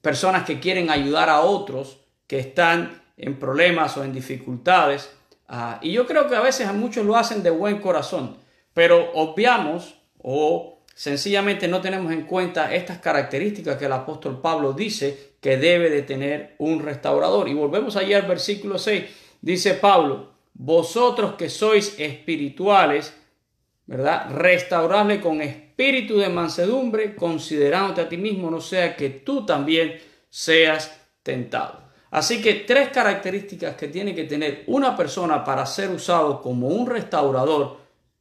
personas 0.00 0.44
que 0.44 0.60
quieren 0.60 0.88
ayudar 0.90 1.28
a 1.28 1.42
otros 1.42 1.98
que 2.26 2.38
están 2.38 3.01
en 3.16 3.38
problemas 3.38 3.96
o 3.96 4.04
en 4.04 4.12
dificultades. 4.12 5.10
Ah, 5.48 5.78
y 5.82 5.92
yo 5.92 6.06
creo 6.06 6.28
que 6.28 6.36
a 6.36 6.40
veces 6.40 6.66
a 6.66 6.72
muchos 6.72 7.04
lo 7.04 7.16
hacen 7.16 7.42
de 7.42 7.50
buen 7.50 7.78
corazón, 7.78 8.36
pero 8.74 9.12
obviamos 9.12 9.98
o 10.18 10.72
Sencillamente 10.94 11.68
no 11.68 11.80
tenemos 11.80 12.12
en 12.12 12.22
cuenta 12.22 12.74
estas 12.74 12.98
características 12.98 13.76
que 13.76 13.86
el 13.86 13.92
apóstol 13.92 14.40
Pablo 14.40 14.72
dice 14.72 15.32
que 15.40 15.56
debe 15.56 15.88
de 15.90 16.02
tener 16.02 16.54
un 16.58 16.80
restaurador. 16.80 17.48
Y 17.48 17.54
volvemos 17.54 17.96
allí 17.96 18.12
al 18.12 18.22
versículo 18.22 18.78
6. 18.78 19.04
Dice 19.40 19.74
Pablo, 19.74 20.32
vosotros 20.54 21.34
que 21.34 21.48
sois 21.48 21.98
espirituales, 21.98 23.14
¿verdad? 23.86 24.30
Restaurable 24.30 25.20
con 25.20 25.40
espíritu 25.40 26.18
de 26.18 26.28
mansedumbre, 26.28 27.16
considerándote 27.16 28.02
a 28.02 28.08
ti 28.08 28.18
mismo, 28.18 28.50
no 28.50 28.60
sea 28.60 28.94
que 28.94 29.08
tú 29.10 29.46
también 29.46 29.98
seas 30.28 31.00
tentado. 31.22 31.81
Así 32.12 32.42
que 32.42 32.54
tres 32.66 32.90
características 32.90 33.74
que 33.74 33.88
tiene 33.88 34.14
que 34.14 34.24
tener 34.24 34.64
una 34.66 34.94
persona 34.94 35.42
para 35.42 35.64
ser 35.64 35.90
usado 35.90 36.42
como 36.42 36.68
un 36.68 36.86
restaurador 36.86 37.78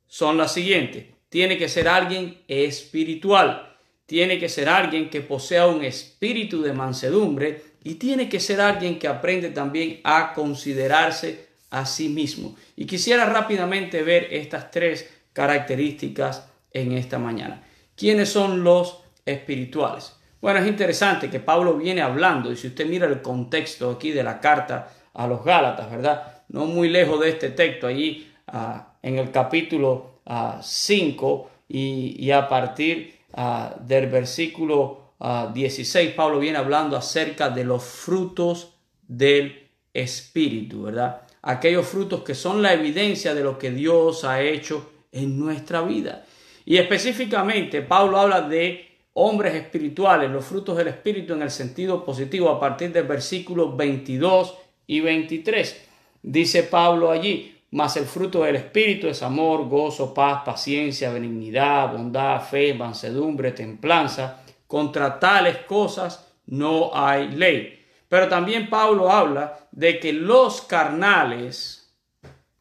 son 0.08 0.38
las 0.38 0.54
siguientes. 0.54 1.08
Tiene 1.28 1.58
que 1.58 1.68
ser 1.68 1.90
alguien 1.90 2.38
espiritual, 2.48 3.76
tiene 4.06 4.40
que 4.40 4.48
ser 4.48 4.70
alguien 4.70 5.10
que 5.10 5.20
posea 5.20 5.68
un 5.68 5.84
espíritu 5.84 6.62
de 6.62 6.72
mansedumbre 6.72 7.64
y 7.84 7.96
tiene 7.96 8.30
que 8.30 8.40
ser 8.40 8.62
alguien 8.62 8.98
que 8.98 9.10
aprende 9.10 9.50
también 9.50 10.00
a 10.06 10.34
considerarse 10.34 11.50
a 11.70 11.86
sí 11.86 12.08
mismo. 12.08 12.56
Y 12.78 12.86
quisiera 12.86 13.26
rápidamente 13.26 14.04
ver 14.04 14.30
estas 14.32 14.72
tres 14.72 15.10
características 15.34 16.48
en 16.72 16.94
esta 16.94 17.20
mañana. 17.20 17.62
¿Quiénes 17.98 18.30
son 18.30 18.64
los 18.64 19.00
espirituales? 19.26 20.14
Bueno, 20.42 20.60
es 20.60 20.68
interesante 20.68 21.30
que 21.30 21.40
Pablo 21.40 21.76
viene 21.76 22.02
hablando, 22.02 22.52
y 22.52 22.58
si 22.58 22.68
usted 22.68 22.88
mira 22.88 23.06
el 23.06 23.22
contexto 23.22 23.92
aquí 23.92 24.10
de 24.10 24.24
la 24.24 24.40
carta 24.40 24.92
a 25.14 25.28
los 25.28 25.46
Gálatas, 25.46 25.92
¿verdad? 25.92 26.44
No 26.50 26.66
muy 26.66 26.90
lejos 26.90 27.20
de 27.20 27.30
este 27.30 27.52
texto, 27.52 27.86
allí 27.86 28.28
ah, 28.48 28.96
en 29.04 29.20
el 29.20 29.30
capítulo 29.30 30.22
5 30.60 31.48
ah, 31.48 31.58
y, 31.70 32.32
a 32.32 32.50
partir 32.50 33.20
ah, 33.34 33.76
del 33.80 34.08
versículo 34.08 35.14
16, 35.54 36.14
Pablo 36.16 36.40
viene 36.40 36.58
hablando 36.58 36.98
acerca 36.98 37.52
de 37.52 37.64
los 37.64 37.84
frutos 37.84 38.74
del 39.08 39.70
Espíritu, 39.94 40.84
¿verdad? 40.84 41.22
Aquellos 41.44 41.88
frutos 41.88 42.24
que 42.24 42.34
son 42.34 42.64
la 42.64 42.74
evidencia 42.74 43.36
de 43.36 43.44
lo 43.44 43.60
que 43.60 43.70
Dios 43.70 44.24
ha 44.24 44.42
hecho 44.42 44.92
en 45.12 45.38
nuestra 45.38 45.82
vida. 45.82 46.26
Y 46.66 46.78
específicamente, 46.78 47.84
Pablo 47.84 48.20
habla 48.20 48.42
de 48.42 48.91
hombres 49.14 49.56
espirituales, 49.56 50.30
los 50.30 50.46
frutos 50.46 50.78
del 50.78 50.88
Espíritu 50.88 51.34
en 51.34 51.42
el 51.42 51.52
sentido 51.52 52.06
positivo 52.06 52.50
a 52.50 52.60
partir 52.60 52.92
del 52.92 53.06
versículo 53.06 53.76
22 53.76 54.58
y 54.88 55.00
23. 55.02 55.88
Dice 56.24 56.64
Pablo 56.64 57.12
allí, 57.12 57.58
mas 57.72 57.98
el 57.98 58.06
fruto 58.06 58.44
del 58.44 58.58
Espíritu 58.58 59.08
es 59.08 59.24
amor, 59.24 59.68
gozo, 59.68 60.14
paz, 60.14 60.44
paciencia, 60.46 61.12
benignidad, 61.12 61.92
bondad, 61.92 62.42
fe, 62.42 62.74
mansedumbre, 62.74 63.52
templanza. 63.52 64.44
Contra 64.68 65.20
tales 65.20 65.58
cosas 65.68 66.28
no 66.46 66.92
hay 66.94 67.30
ley. 67.30 67.86
Pero 68.08 68.28
también 68.28 68.70
Pablo 68.70 69.10
habla 69.10 69.68
de 69.72 70.00
que 70.00 70.12
los 70.12 70.62
carnales, 70.62 71.94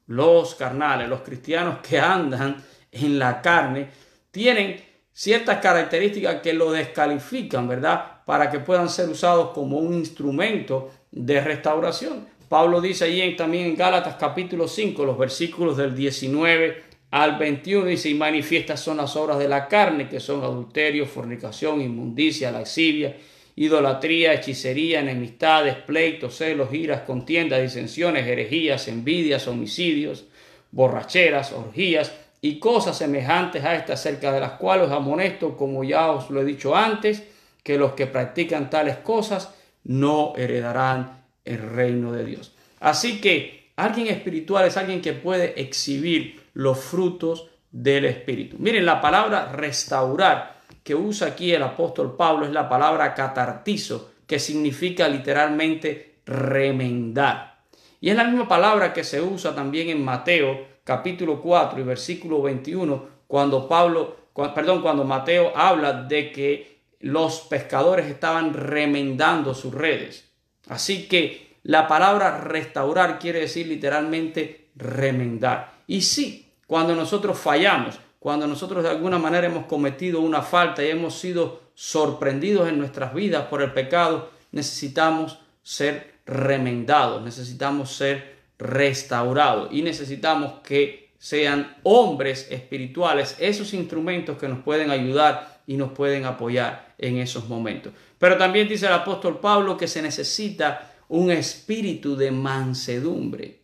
los 0.07 0.55
carnales, 0.55 1.09
los 1.09 1.23
cristianos 1.23 1.79
que 1.79 1.99
andan 1.99 2.65
en 2.93 3.19
la 3.19 3.43
carne, 3.43 3.89
tienen 4.31 4.90
ciertas 5.21 5.59
características 5.59 6.41
que 6.41 6.55
lo 6.55 6.73
descalifican, 6.73 7.69
¿verdad? 7.69 8.23
Para 8.25 8.51
que 8.51 8.59
puedan 8.59 8.89
ser 8.89 9.07
usados 9.11 9.51
como 9.51 9.77
un 9.77 9.93
instrumento 9.93 10.91
de 11.11 11.43
restauración. 11.43 12.27
Pablo 12.49 12.81
dice 12.81 13.05
allí 13.05 13.37
también 13.37 13.67
en 13.67 13.77
Gálatas 13.77 14.17
capítulo 14.19 14.67
5, 14.67 15.05
los 15.05 15.19
versículos 15.19 15.77
del 15.77 15.95
19 15.95 16.85
al 17.11 17.37
21, 17.37 17.85
dice, 17.85 18.09
y 18.09 18.15
manifiestas 18.15 18.81
son 18.81 18.97
las 18.97 19.15
obras 19.15 19.39
de 19.39 19.47
la 19.47 19.69
carne, 19.69 20.09
que 20.09 20.21
son 20.21 20.43
adulterio, 20.43 21.05
fornicación, 21.05 21.83
inmundicia, 21.83 22.51
lascivia, 22.51 23.15
idolatría, 23.57 24.33
hechicería, 24.33 25.01
enemistades, 25.01 25.75
pleitos, 25.75 26.35
celos, 26.35 26.73
iras, 26.73 27.03
contiendas, 27.03 27.61
disensiones, 27.61 28.27
herejías, 28.27 28.89
envidias, 28.89 29.47
homicidios, 29.49 30.25
borracheras, 30.73 31.53
orgías, 31.53 32.11
y 32.41 32.59
cosas 32.59 32.97
semejantes 32.97 33.65
a 33.65 33.75
estas, 33.75 34.01
acerca 34.01 34.33
de 34.33 34.41
las 34.41 34.53
cuales 34.53 34.87
os 34.87 34.93
amonesto, 34.93 35.57
como 35.57 35.85
ya 35.85 36.11
os 36.11 36.31
lo 36.31 36.41
he 36.41 36.45
dicho 36.45 36.75
antes, 36.75 37.23
que 37.63 37.77
los 37.77 37.93
que 37.93 38.07
practican 38.07 38.71
tales 38.71 38.97
cosas 38.97 39.55
no 39.85 40.35
heredarán 40.37 41.25
el 41.45 41.59
reino 41.59 42.13
de 42.13 42.25
Dios. 42.25 42.55
Así 42.81 43.21
que 43.21 43.73
alguien 43.77 44.07
espiritual 44.07 44.67
es 44.67 44.77
alguien 44.77 45.03
que 45.03 45.13
puede 45.13 45.61
exhibir 45.61 46.43
los 46.55 46.79
frutos 46.79 47.49
del 47.71 48.07
Espíritu. 48.07 48.57
Miren, 48.59 48.87
la 48.87 49.01
palabra 49.01 49.53
restaurar 49.53 50.61
que 50.83 50.95
usa 50.95 51.29
aquí 51.29 51.53
el 51.53 51.63
apóstol 51.63 52.17
Pablo 52.17 52.47
es 52.47 52.53
la 52.53 52.69
palabra 52.69 53.15
catartizo, 53.15 54.13
que 54.27 54.39
significa 54.39 55.09
literalmente 55.09 56.17
remendar. 56.25 57.59
Y 58.01 58.11
es 58.11 58.17
la 58.17 58.25
misma 58.25 58.49
palabra 58.49 58.93
que 58.93 59.05
se 59.05 59.21
usa 59.21 59.55
también 59.55 59.91
en 59.91 60.03
Mateo 60.03 60.70
capítulo 60.91 61.41
4 61.41 61.79
y 61.79 61.85
versículo 61.85 62.43
21, 62.43 63.07
cuando 63.29 63.69
Pablo, 63.69 64.17
perdón, 64.53 64.83
cuando 64.83 65.05
Mateo 65.05 65.53
habla 65.55 65.93
de 65.93 66.33
que 66.33 66.81
los 66.99 67.43
pescadores 67.43 68.07
estaban 68.07 68.53
remendando 68.53 69.55
sus 69.55 69.73
redes. 69.73 70.29
Así 70.69 71.07
que 71.07 71.59
la 71.63 71.87
palabra 71.87 72.41
restaurar 72.41 73.21
quiere 73.21 73.39
decir 73.39 73.69
literalmente 73.69 74.71
remendar. 74.75 75.75
Y 75.87 76.03
sí, 76.03 76.55
cuando 76.67 76.97
nosotros 76.97 77.39
fallamos, 77.39 78.01
cuando 78.19 78.49
nosotros 78.49 78.83
de 78.83 78.91
alguna 78.91 79.21
manera 79.21 79.47
hemos 79.47 79.67
cometido 79.67 80.21
una 80.21 80.43
falta 80.43 80.83
y 80.83 80.91
hemos 80.91 81.15
sido 81.15 81.61
sorprendidos 81.73 82.69
en 82.69 82.81
nuestras 82.81 83.15
vidas 83.15 83.47
por 83.47 83.63
el 83.63 83.73
pecado, 83.73 84.31
necesitamos 84.51 85.39
ser 85.63 86.15
remendados, 86.27 87.23
necesitamos 87.23 87.93
ser 87.93 88.40
restaurado 88.61 89.69
y 89.73 89.83
necesitamos 89.83 90.61
que 90.63 91.11
sean 91.19 91.77
hombres 91.83 92.47
espirituales, 92.51 93.37
esos 93.41 93.75
instrumentos 93.75 94.39
que 94.39 94.49
nos 94.49 94.61
pueden 94.61 94.91
ayudar 94.91 95.63
y 95.67 95.77
nos 95.77 95.93
pueden 95.93 96.25
apoyar 96.25 96.95
en 96.99 97.19
esos 97.19 97.49
momentos. 97.49 97.93
Pero 98.19 98.37
también 98.37 98.69
dice 98.69 98.87
el 98.87 98.93
apóstol 98.93 99.41
Pablo 99.41 99.77
que 99.77 99.89
se 99.89 100.03
necesita 100.03 100.93
un 101.09 101.31
espíritu 101.31 102.17
de 102.17 102.31
mansedumbre. 102.31 103.61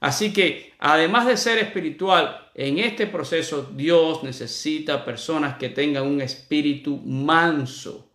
Así 0.00 0.32
que 0.32 0.74
además 0.78 1.26
de 1.26 1.36
ser 1.36 1.58
espiritual, 1.58 2.50
en 2.54 2.78
este 2.78 3.06
proceso 3.06 3.70
Dios 3.74 4.22
necesita 4.22 5.04
personas 5.04 5.56
que 5.56 5.70
tengan 5.70 6.06
un 6.06 6.20
espíritu 6.20 6.98
manso. 7.04 8.08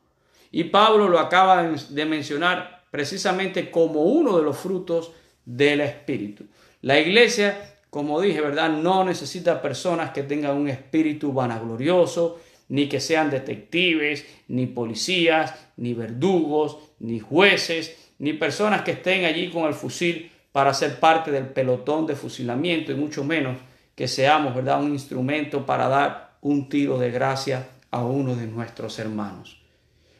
Y 0.51 0.65
Pablo 0.65 1.07
lo 1.07 1.19
acaba 1.19 1.63
de 1.63 2.05
mencionar 2.05 2.83
precisamente 2.91 3.71
como 3.71 4.01
uno 4.03 4.37
de 4.37 4.43
los 4.43 4.57
frutos 4.57 5.11
del 5.45 5.81
Espíritu. 5.81 6.45
La 6.81 6.99
iglesia, 6.99 7.75
como 7.89 8.19
dije, 8.19 8.41
¿verdad? 8.41 8.69
No 8.69 9.03
necesita 9.03 9.61
personas 9.61 10.11
que 10.11 10.23
tengan 10.23 10.57
un 10.57 10.67
espíritu 10.67 11.31
vanaglorioso, 11.31 12.39
ni 12.69 12.87
que 12.87 12.99
sean 12.99 13.29
detectives, 13.29 14.25
ni 14.47 14.65
policías, 14.65 15.53
ni 15.77 15.93
verdugos, 15.93 16.77
ni 16.99 17.19
jueces, 17.19 18.11
ni 18.19 18.33
personas 18.33 18.81
que 18.83 18.91
estén 18.91 19.25
allí 19.25 19.49
con 19.49 19.65
el 19.65 19.73
fusil 19.73 20.31
para 20.51 20.73
ser 20.73 20.99
parte 20.99 21.31
del 21.31 21.47
pelotón 21.47 22.05
de 22.05 22.15
fusilamiento 22.15 22.91
y 22.91 22.95
mucho 22.95 23.23
menos 23.23 23.57
que 23.93 24.07
seamos, 24.07 24.55
¿verdad?, 24.55 24.81
un 24.81 24.93
instrumento 24.93 25.65
para 25.65 25.87
dar 25.87 26.37
un 26.41 26.69
tiro 26.69 26.97
de 26.97 27.11
gracia 27.11 27.67
a 27.91 28.03
uno 28.05 28.35
de 28.35 28.47
nuestros 28.47 28.97
hermanos. 28.99 29.61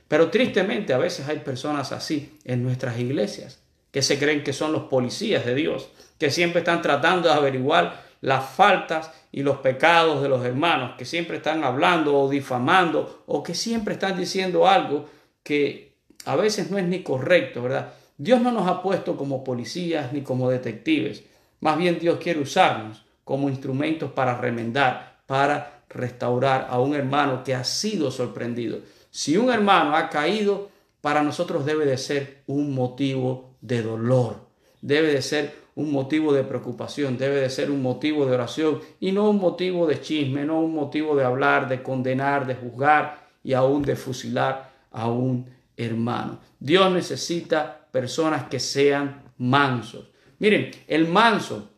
Pero 0.07 0.29
tristemente 0.29 0.93
a 0.93 0.97
veces 0.97 1.27
hay 1.29 1.39
personas 1.39 1.91
así 1.93 2.37
en 2.43 2.63
nuestras 2.63 2.99
iglesias 2.99 3.60
que 3.91 4.01
se 4.01 4.17
creen 4.17 4.43
que 4.43 4.53
son 4.53 4.71
los 4.71 4.83
policías 4.83 5.45
de 5.45 5.55
Dios, 5.55 5.89
que 6.17 6.31
siempre 6.31 6.59
están 6.59 6.81
tratando 6.81 7.29
de 7.29 7.35
averiguar 7.35 8.03
las 8.21 8.45
faltas 8.49 9.11
y 9.31 9.43
los 9.43 9.57
pecados 9.57 10.21
de 10.21 10.29
los 10.29 10.45
hermanos, 10.45 10.93
que 10.97 11.05
siempre 11.05 11.37
están 11.37 11.63
hablando 11.63 12.17
o 12.17 12.29
difamando 12.29 13.23
o 13.25 13.43
que 13.43 13.53
siempre 13.55 13.95
están 13.95 14.17
diciendo 14.17 14.67
algo 14.67 15.09
que 15.43 15.95
a 16.25 16.35
veces 16.35 16.69
no 16.69 16.77
es 16.77 16.85
ni 16.85 17.01
correcto, 17.01 17.63
¿verdad? 17.63 17.93
Dios 18.17 18.41
no 18.41 18.51
nos 18.51 18.67
ha 18.67 18.83
puesto 18.83 19.17
como 19.17 19.43
policías 19.43 20.13
ni 20.13 20.21
como 20.21 20.49
detectives, 20.49 21.23
más 21.59 21.77
bien 21.77 21.99
Dios 21.99 22.19
quiere 22.19 22.39
usarnos 22.39 23.03
como 23.23 23.49
instrumentos 23.49 24.11
para 24.11 24.37
remendar, 24.37 25.21
para 25.25 25.83
restaurar 25.89 26.67
a 26.69 26.79
un 26.79 26.95
hermano 26.95 27.43
que 27.43 27.55
ha 27.55 27.63
sido 27.63 28.11
sorprendido. 28.11 28.79
Si 29.09 29.37
un 29.37 29.51
hermano 29.51 29.95
ha 29.95 30.09
caído, 30.09 30.69
para 31.01 31.23
nosotros 31.23 31.65
debe 31.65 31.85
de 31.85 31.97
ser 31.97 32.43
un 32.47 32.73
motivo 32.73 33.50
de 33.61 33.81
dolor, 33.81 34.47
debe 34.81 35.13
de 35.13 35.21
ser 35.21 35.61
un 35.75 35.91
motivo 35.91 36.33
de 36.33 36.43
preocupación, 36.43 37.17
debe 37.17 37.39
de 37.39 37.49
ser 37.49 37.71
un 37.71 37.81
motivo 37.81 38.25
de 38.25 38.33
oración 38.33 38.81
y 38.99 39.11
no 39.11 39.29
un 39.29 39.37
motivo 39.37 39.87
de 39.87 40.01
chisme, 40.01 40.43
no 40.43 40.59
un 40.59 40.73
motivo 40.73 41.15
de 41.15 41.23
hablar, 41.23 41.69
de 41.69 41.81
condenar, 41.81 42.45
de 42.45 42.55
juzgar 42.55 43.27
y 43.43 43.53
aún 43.53 43.83
de 43.83 43.95
fusilar 43.95 44.71
a 44.91 45.09
un 45.09 45.49
hermano. 45.77 46.39
Dios 46.59 46.91
necesita 46.91 47.87
personas 47.91 48.45
que 48.45 48.59
sean 48.59 49.23
mansos. 49.37 50.09
Miren, 50.39 50.71
el 50.87 51.07
manso 51.07 51.69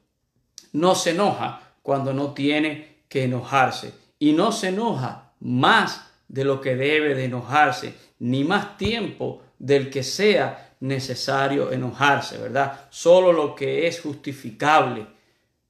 no 0.72 0.96
se 0.96 1.12
enoja 1.12 1.74
cuando 1.82 2.14
no 2.14 2.34
tiene 2.34 3.04
que 3.08 3.26
enojarse 3.26 3.94
y 4.18 4.34
no 4.34 4.52
se 4.52 4.70
enoja 4.70 5.34
más 5.40 6.10
de 6.28 6.46
lo 6.46 6.62
que 6.62 6.76
debe 6.76 7.14
de 7.14 7.26
enojarse, 7.26 7.94
ni 8.20 8.44
más 8.44 8.78
tiempo 8.78 9.42
del 9.60 9.90
que 9.90 10.02
sea 10.02 10.73
necesario 10.84 11.72
enojarse, 11.72 12.38
¿verdad? 12.38 12.88
Solo 12.90 13.32
lo 13.32 13.56
que 13.56 13.88
es 13.88 14.02
justificable 14.02 15.08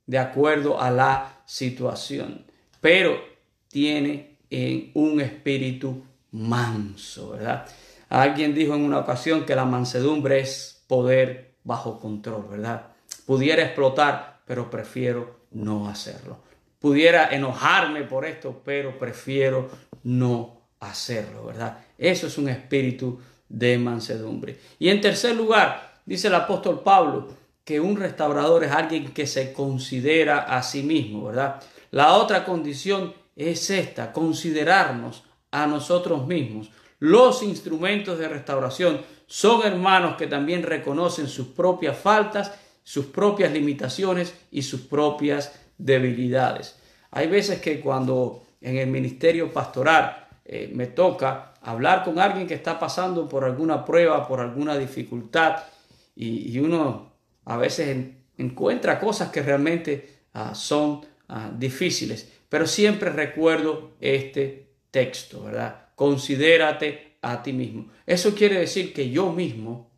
de 0.08 0.17
acuerdo 0.17 0.82
a 0.82 0.89
la 0.89 1.43
situación. 1.46 2.46
Pero 2.82 3.22
tiene 3.67 4.38
en 4.50 4.89
un 4.96 5.22
espíritu 5.22 6.03
manso, 6.32 7.29
¿verdad? 7.29 7.67
Alguien 8.10 8.55
dijo 8.55 8.74
en 8.74 8.82
una 8.82 9.00
ocasión 9.00 9.46
que 9.46 9.55
la 9.55 9.65
mansedumbre 9.65 10.39
es 10.39 10.84
poder 10.88 11.58
bajo 11.63 12.00
control, 12.00 12.48
¿verdad? 12.50 12.88
Pudiera 13.27 13.63
explotar, 13.63 14.41
pero 14.48 14.72
prefiero 14.72 15.41
no 15.51 15.88
hacerlo. 15.89 16.39
Pudiera 16.79 17.29
enojarme 17.29 18.01
por 18.01 18.25
esto, 18.25 18.63
pero 18.65 18.98
prefiero 18.98 19.70
no 20.03 20.63
hacerlo, 20.79 21.46
¿verdad? 21.46 21.77
Eso 22.00 22.25
es 22.25 22.38
un 22.39 22.50
espíritu 22.50 23.20
de 23.53 23.77
mansedumbre. 23.77 24.57
Y 24.79 24.89
en 24.89 25.00
tercer 25.00 25.36
lugar, 25.36 26.01
dice 26.05 26.27
el 26.27 26.36
apóstol 26.36 26.81
Pablo, 26.81 27.27
que 27.63 27.79
un 27.79 27.95
restaurador 27.95 28.63
es 28.63 28.72
alguien 28.72 29.13
que 29.13 29.27
se 29.27 29.53
considera 29.53 30.39
a 30.39 30.63
sí 30.63 30.81
mismo, 30.81 31.25
¿verdad? 31.25 31.62
La 31.91 32.15
otra 32.15 32.43
condición 32.43 33.13
es 33.36 33.69
esta, 33.69 34.12
considerarnos 34.12 35.24
a 35.51 35.67
nosotros 35.67 36.27
mismos. 36.27 36.72
Los 37.00 37.43
instrumentos 37.43 38.17
de 38.17 38.27
restauración 38.27 39.01
son 39.27 39.65
hermanos 39.65 40.17
que 40.17 40.27
también 40.27 40.63
reconocen 40.63 41.27
sus 41.27 41.48
propias 41.48 41.98
faltas, 41.98 42.53
sus 42.83 43.05
propias 43.05 43.53
limitaciones 43.53 44.33
y 44.51 44.63
sus 44.63 44.81
propias 44.81 45.53
debilidades. 45.77 46.75
Hay 47.12 47.27
veces 47.27 47.62
que 47.62 47.79
cuando 47.79 48.43
en 48.62 48.77
el 48.77 48.88
ministerio 48.88 49.53
pastoral 49.53 50.23
eh, 50.46 50.70
me 50.74 50.88
toca 50.88 51.54
hablar 51.62 52.04
con 52.04 52.20
alguien 52.20 52.48
que 52.48 52.54
está 52.54 52.80
pasando 52.80 53.30
por 53.30 53.46
alguna 53.46 53.86
prueba, 53.86 54.28
por 54.28 54.40
alguna 54.40 54.78
dificultad, 54.78 55.64
y, 56.16 56.60
uno 56.60 57.12
a 57.46 57.58
veces 57.58 58.08
encuentra 58.38 59.00
cosas 59.00 59.32
que 59.32 59.42
realmente 59.42 60.26
ah, 60.34 60.54
son 60.54 61.02
ah, 61.28 61.52
difíciles, 61.58 62.32
pero 62.50 62.68
siempre 62.68 63.10
recuerdo 63.10 63.94
este 64.00 64.68
texto, 64.92 65.44
¿verdad? 65.44 65.88
Considérate 65.96 67.18
a 67.22 67.42
ti 67.42 67.54
mismo. 67.54 67.88
Eso 68.06 68.36
quiere 68.36 68.60
decir 68.60 68.94
que 68.94 69.10
yo 69.10 69.32
mismo, 69.32 69.90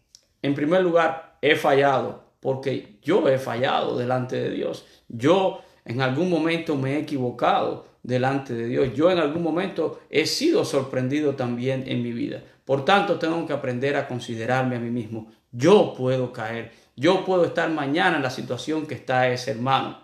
en 0.42 0.56
primer 0.56 0.82
lugar, 0.82 1.38
he 1.42 1.56
fallado, 1.56 2.24
porque 2.40 2.98
yo 3.02 3.28
he 3.28 3.38
fallado 3.38 3.98
delante 3.98 4.38
de 4.38 4.52
Dios. 4.52 4.86
Yo 5.10 5.62
en 5.84 6.02
algún 6.02 6.30
momento 6.30 6.76
me 6.76 6.94
he 6.94 7.00
equivocado 7.00 7.88
delante 8.06 8.54
de 8.54 8.68
Dios. 8.68 8.94
Yo 8.94 9.10
en 9.10 9.18
algún 9.18 9.42
momento 9.42 10.00
he 10.12 10.28
sido 10.28 10.64
sorprendido 10.64 11.36
también 11.36 11.84
en 11.88 12.04
mi 12.04 12.12
vida. 12.12 12.44
Por 12.64 12.86
tanto, 12.86 13.18
tengo 13.18 13.46
que 13.48 13.54
aprender 13.54 13.96
a 13.96 14.08
considerarme 14.08 14.76
a 14.76 14.80
mí 14.80 14.92
mismo. 14.92 15.32
Yo 15.52 15.94
puedo 15.98 16.32
caer. 16.32 16.72
Yo 16.96 17.26
puedo 17.26 17.46
estar 17.46 17.70
mañana 17.72 18.18
en 18.18 18.24
la 18.24 18.30
situación 18.30 18.86
que 18.86 18.94
está 18.94 19.28
ese 19.30 19.52
hermano. 19.52 20.00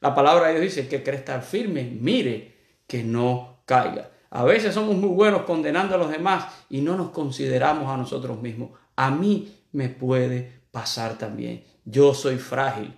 La 0.00 0.14
palabra 0.14 0.48
de 0.48 0.60
Dios 0.60 0.74
dice 0.74 0.88
que 0.88 1.02
quiere 1.02 1.18
estar 1.18 1.42
firme, 1.42 1.84
mire 1.84 2.54
que 2.86 3.02
no 3.02 3.62
caiga. 3.64 4.10
A 4.30 4.44
veces 4.44 4.74
somos 4.74 4.94
muy 4.94 5.08
buenos 5.08 5.42
condenando 5.42 5.94
a 5.94 5.98
los 5.98 6.10
demás 6.10 6.46
y 6.68 6.82
no 6.82 6.96
nos 6.96 7.10
consideramos 7.10 7.88
a 7.88 7.96
nosotros 7.96 8.40
mismos. 8.42 8.70
A 8.94 9.10
mí 9.10 9.54
me 9.72 9.88
puede 9.88 10.60
pasar 10.70 11.16
también. 11.16 11.64
Yo 11.84 12.12
soy 12.12 12.36
frágil. 12.36 12.94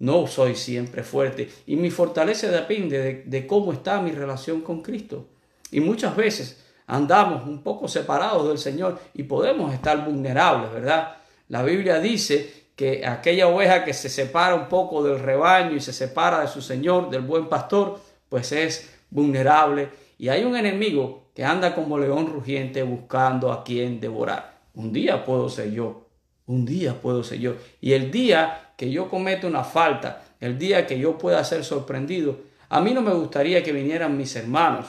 No 0.00 0.26
soy 0.26 0.56
siempre 0.56 1.02
fuerte. 1.02 1.50
Y 1.66 1.76
mi 1.76 1.90
fortaleza 1.90 2.48
depende 2.48 3.22
de, 3.26 3.46
cómo 3.46 3.72
está 3.72 4.00
mi 4.00 4.12
relación 4.12 4.62
con 4.62 4.80
Cristo. 4.80 5.26
Y 5.70 5.80
muchas 5.80 6.16
veces 6.16 6.64
andamos 6.86 7.46
un 7.46 7.62
poco 7.62 7.86
separados 7.86 8.48
del 8.48 8.56
Señor 8.56 8.98
y 9.12 9.24
podemos 9.24 9.72
estar 9.74 10.04
vulnerables, 10.04 10.72
¿verdad? 10.72 11.16
La 11.48 11.62
Biblia 11.62 12.00
dice 12.00 12.64
que 12.74 13.06
aquella 13.06 13.46
oveja 13.48 13.84
que 13.84 13.92
se 13.92 14.08
separa 14.08 14.54
un 14.54 14.68
poco 14.68 15.02
del 15.02 15.18
rebaño 15.18 15.76
y 15.76 15.80
se 15.80 15.92
separa 15.92 16.40
de 16.40 16.48
su 16.48 16.62
Señor, 16.62 17.10
del 17.10 17.20
buen 17.20 17.50
pastor, 17.50 18.00
pues 18.30 18.52
es 18.52 18.90
vulnerable. 19.10 19.90
Y 20.16 20.30
hay 20.30 20.44
un 20.44 20.56
enemigo 20.56 21.24
que 21.34 21.44
anda 21.44 21.74
como 21.74 21.98
león 21.98 22.26
rugiente 22.26 22.82
buscando 22.82 23.52
a 23.52 23.64
quien 23.64 24.00
devorar. 24.00 24.60
Un 24.74 24.94
día 24.94 25.26
puedo 25.26 25.50
ser 25.50 25.72
yo, 25.72 26.06
un 26.46 26.64
día 26.64 26.98
puedo 27.02 27.22
ser 27.22 27.38
yo. 27.38 27.54
Y 27.82 27.92
el 27.92 28.10
día 28.10 28.69
que 28.80 28.90
yo 28.90 29.10
cometa 29.10 29.46
una 29.46 29.62
falta, 29.62 30.22
el 30.40 30.58
día 30.58 30.86
que 30.86 30.98
yo 30.98 31.18
pueda 31.18 31.44
ser 31.44 31.64
sorprendido, 31.66 32.38
a 32.70 32.80
mí 32.80 32.94
no 32.94 33.02
me 33.02 33.12
gustaría 33.12 33.62
que 33.62 33.74
vinieran 33.74 34.16
mis 34.16 34.34
hermanos 34.36 34.86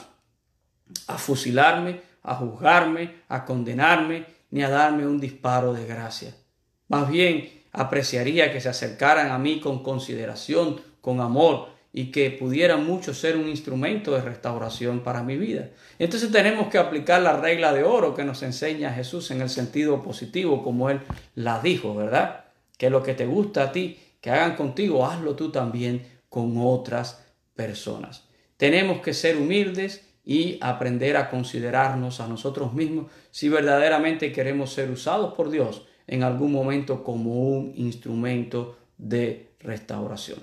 a 1.08 1.18
fusilarme, 1.18 2.00
a 2.22 2.36
juzgarme, 2.36 3.16
a 3.28 3.44
condenarme, 3.44 4.24
ni 4.50 4.62
a 4.62 4.70
darme 4.70 5.06
un 5.06 5.20
disparo 5.20 5.74
de 5.74 5.84
gracia. 5.84 6.34
Más 6.88 7.10
bien, 7.10 7.50
apreciaría 7.70 8.50
que 8.50 8.62
se 8.62 8.70
acercaran 8.70 9.30
a 9.30 9.36
mí 9.36 9.60
con 9.60 9.82
consideración, 9.82 10.80
con 11.02 11.20
amor, 11.20 11.68
y 11.92 12.10
que 12.12 12.30
pudieran 12.30 12.86
mucho 12.86 13.12
ser 13.12 13.36
un 13.36 13.46
instrumento 13.46 14.12
de 14.12 14.22
restauración 14.22 15.00
para 15.00 15.22
mi 15.22 15.36
vida. 15.36 15.68
Entonces 15.98 16.32
tenemos 16.32 16.68
que 16.68 16.78
aplicar 16.78 17.20
la 17.20 17.38
regla 17.38 17.74
de 17.74 17.84
oro 17.84 18.14
que 18.14 18.24
nos 18.24 18.42
enseña 18.42 18.94
Jesús 18.94 19.30
en 19.32 19.42
el 19.42 19.50
sentido 19.50 20.02
positivo, 20.02 20.64
como 20.64 20.88
Él 20.88 21.00
la 21.34 21.60
dijo, 21.60 21.94
¿verdad? 21.94 22.41
Que 22.82 22.90
lo 22.90 23.00
que 23.00 23.14
te 23.14 23.26
gusta 23.26 23.62
a 23.62 23.70
ti, 23.70 23.96
que 24.20 24.28
hagan 24.28 24.56
contigo, 24.56 25.06
hazlo 25.06 25.36
tú 25.36 25.52
también 25.52 26.04
con 26.28 26.54
otras 26.58 27.24
personas. 27.54 28.24
Tenemos 28.56 29.00
que 29.00 29.14
ser 29.14 29.36
humildes 29.36 30.04
y 30.24 30.58
aprender 30.60 31.16
a 31.16 31.30
considerarnos 31.30 32.18
a 32.18 32.26
nosotros 32.26 32.74
mismos 32.74 33.06
si 33.30 33.48
verdaderamente 33.48 34.32
queremos 34.32 34.72
ser 34.72 34.90
usados 34.90 35.34
por 35.34 35.48
Dios 35.48 35.86
en 36.08 36.24
algún 36.24 36.50
momento 36.50 37.04
como 37.04 37.50
un 37.50 37.72
instrumento 37.76 38.76
de 38.98 39.54
restauración. 39.60 40.40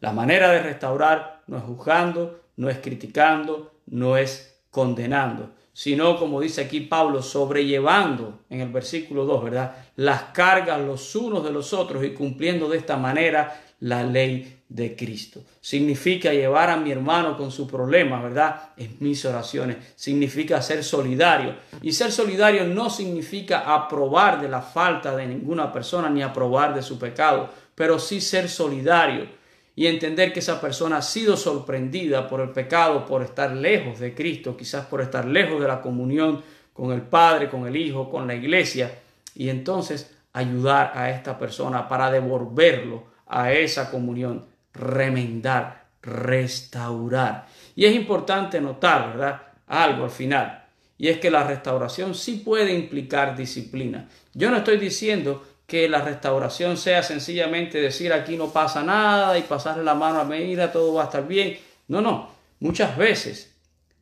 La 0.00 0.12
manera 0.12 0.50
de 0.52 0.62
restaurar 0.62 1.42
no 1.48 1.58
es 1.58 1.64
juzgando, 1.64 2.44
no 2.56 2.70
es 2.70 2.78
criticando, 2.78 3.74
no 3.84 4.16
es 4.16 4.58
condenando, 4.70 5.52
sino 5.74 6.16
como 6.16 6.40
dice 6.40 6.62
aquí 6.62 6.80
Pablo, 6.80 7.20
sobrellevando 7.20 8.38
en 8.48 8.60
el 8.60 8.70
versículo 8.70 9.26
2, 9.26 9.44
¿verdad? 9.44 9.76
Las 9.96 10.22
cargas 10.32 10.80
los 10.80 11.14
unos 11.16 11.44
de 11.44 11.50
los 11.50 11.74
otros 11.74 12.04
y 12.04 12.10
cumpliendo 12.10 12.68
de 12.68 12.78
esta 12.78 12.96
manera 12.96 13.60
la 13.80 14.04
ley 14.04 14.60
de 14.68 14.94
Cristo. 14.94 15.42
Significa 15.60 16.32
llevar 16.32 16.70
a 16.70 16.76
mi 16.76 16.92
hermano 16.92 17.36
con 17.36 17.50
su 17.50 17.66
problema, 17.66 18.22
¿verdad? 18.22 18.70
En 18.76 18.96
mis 19.00 19.24
oraciones. 19.24 19.76
Significa 19.96 20.62
ser 20.62 20.84
solidario. 20.84 21.56
Y 21.82 21.92
ser 21.92 22.12
solidario 22.12 22.64
no 22.64 22.88
significa 22.88 23.74
aprobar 23.74 24.40
de 24.40 24.48
la 24.48 24.62
falta 24.62 25.14
de 25.16 25.26
ninguna 25.26 25.72
persona 25.72 26.08
ni 26.08 26.22
aprobar 26.22 26.72
de 26.72 26.82
su 26.82 26.98
pecado, 27.00 27.50
pero 27.74 27.98
sí 27.98 28.20
ser 28.20 28.48
solidario 28.48 29.43
y 29.76 29.86
entender 29.86 30.32
que 30.32 30.40
esa 30.40 30.60
persona 30.60 30.98
ha 30.98 31.02
sido 31.02 31.36
sorprendida 31.36 32.28
por 32.28 32.40
el 32.40 32.50
pecado, 32.50 33.04
por 33.04 33.22
estar 33.22 33.52
lejos 33.52 33.98
de 33.98 34.14
Cristo, 34.14 34.56
quizás 34.56 34.86
por 34.86 35.00
estar 35.00 35.24
lejos 35.24 35.60
de 35.60 35.68
la 35.68 35.80
comunión 35.80 36.42
con 36.72 36.92
el 36.92 37.02
Padre, 37.02 37.48
con 37.48 37.66
el 37.66 37.76
Hijo, 37.76 38.10
con 38.10 38.26
la 38.26 38.34
iglesia, 38.34 38.98
y 39.34 39.48
entonces 39.48 40.14
ayudar 40.32 40.92
a 40.94 41.10
esta 41.10 41.38
persona 41.38 41.88
para 41.88 42.10
devolverlo 42.10 43.04
a 43.26 43.52
esa 43.52 43.90
comunión, 43.90 44.46
remendar, 44.72 45.86
restaurar. 46.02 47.46
Y 47.74 47.84
es 47.84 47.94
importante 47.94 48.60
notar, 48.60 49.12
¿verdad? 49.12 49.42
Algo 49.66 50.04
al 50.04 50.10
final, 50.10 50.64
y 50.98 51.08
es 51.08 51.18
que 51.18 51.30
la 51.30 51.44
restauración 51.44 52.14
sí 52.14 52.42
puede 52.44 52.72
implicar 52.72 53.36
disciplina. 53.36 54.08
Yo 54.34 54.50
no 54.50 54.58
estoy 54.58 54.76
diciendo 54.76 55.44
que 55.74 55.88
la 55.88 56.02
restauración 56.02 56.76
sea 56.76 57.02
sencillamente 57.02 57.80
decir 57.80 58.12
aquí 58.12 58.36
no 58.36 58.52
pasa 58.52 58.84
nada 58.84 59.36
y 59.36 59.42
pasarle 59.42 59.82
la 59.82 59.96
mano 59.96 60.20
a 60.20 60.24
medida, 60.24 60.70
todo 60.70 60.94
va 60.94 61.02
a 61.02 61.06
estar 61.06 61.26
bien. 61.26 61.58
No, 61.88 62.00
no. 62.00 62.30
Muchas 62.60 62.96
veces 62.96 63.56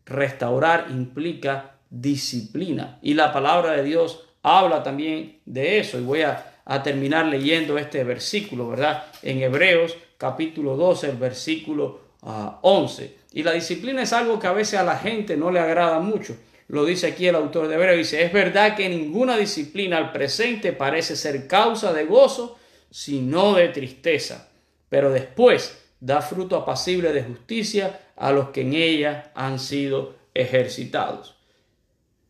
restaurar 0.05 0.89
implica 0.91 1.77
disciplina 1.89 2.99
y 3.01 3.15
la 3.15 3.33
palabra 3.33 3.71
de 3.73 3.85
Dios 3.85 4.23
habla 4.43 4.83
también 4.83 5.39
de 5.47 5.79
eso 5.79 5.99
y 5.99 6.03
voy 6.03 6.21
a, 6.21 6.51
terminar 6.85 7.25
leyendo 7.25 7.79
este 7.79 8.05
versículo, 8.05 8.69
¿verdad? 8.69 9.05
En 9.23 9.41
Hebreos 9.43 9.97
capítulo 10.19 10.77
12, 10.77 11.09
el 11.09 11.17
versículo 11.17 12.01
11. 12.21 13.17
Ah, 13.17 13.23
y 13.33 13.43
la 13.43 13.53
disciplina 13.53 14.03
es 14.03 14.13
algo 14.13 14.39
que 14.39 14.47
a 14.47 14.53
veces 14.53 14.79
a 14.79 14.85
la 14.85 14.99
gente 14.99 15.39
no 15.39 15.51
le 15.51 15.59
agrada 15.59 16.01
mucho 16.01 16.37
lo 16.69 16.85
dice 16.85 17.09
aquí 17.09 17.27
el 17.27 17.35
autor 17.35 17.69
de 17.69 17.75
Hebreo, 17.75 17.97
dice, 17.97 18.23
es 18.23 18.33
verdad 18.33 18.77
que 18.77 18.89
ninguna 18.89 19.37
disciplina 19.37 19.99
al 19.99 20.13
presente 20.13 20.73
parece 20.73 21.17
ser 21.17 21.47
causa 21.47 21.93
de 21.93 22.05
gozo, 22.05 22.59
sino 22.91 23.55
de 23.55 23.69
tristeza, 23.69 24.51
pero 24.89 25.11
después 25.11 25.79
da 26.01 26.21
fruto 26.21 26.57
apacible 26.57 27.13
de 27.13 27.23
justicia 27.23 28.01
a 28.17 28.33
los 28.33 28.51
que 28.51 28.63
en 28.63 28.75
ella 28.75 29.33
han 29.35 29.59
sido 29.59 30.15
ejercitados. 30.35 31.37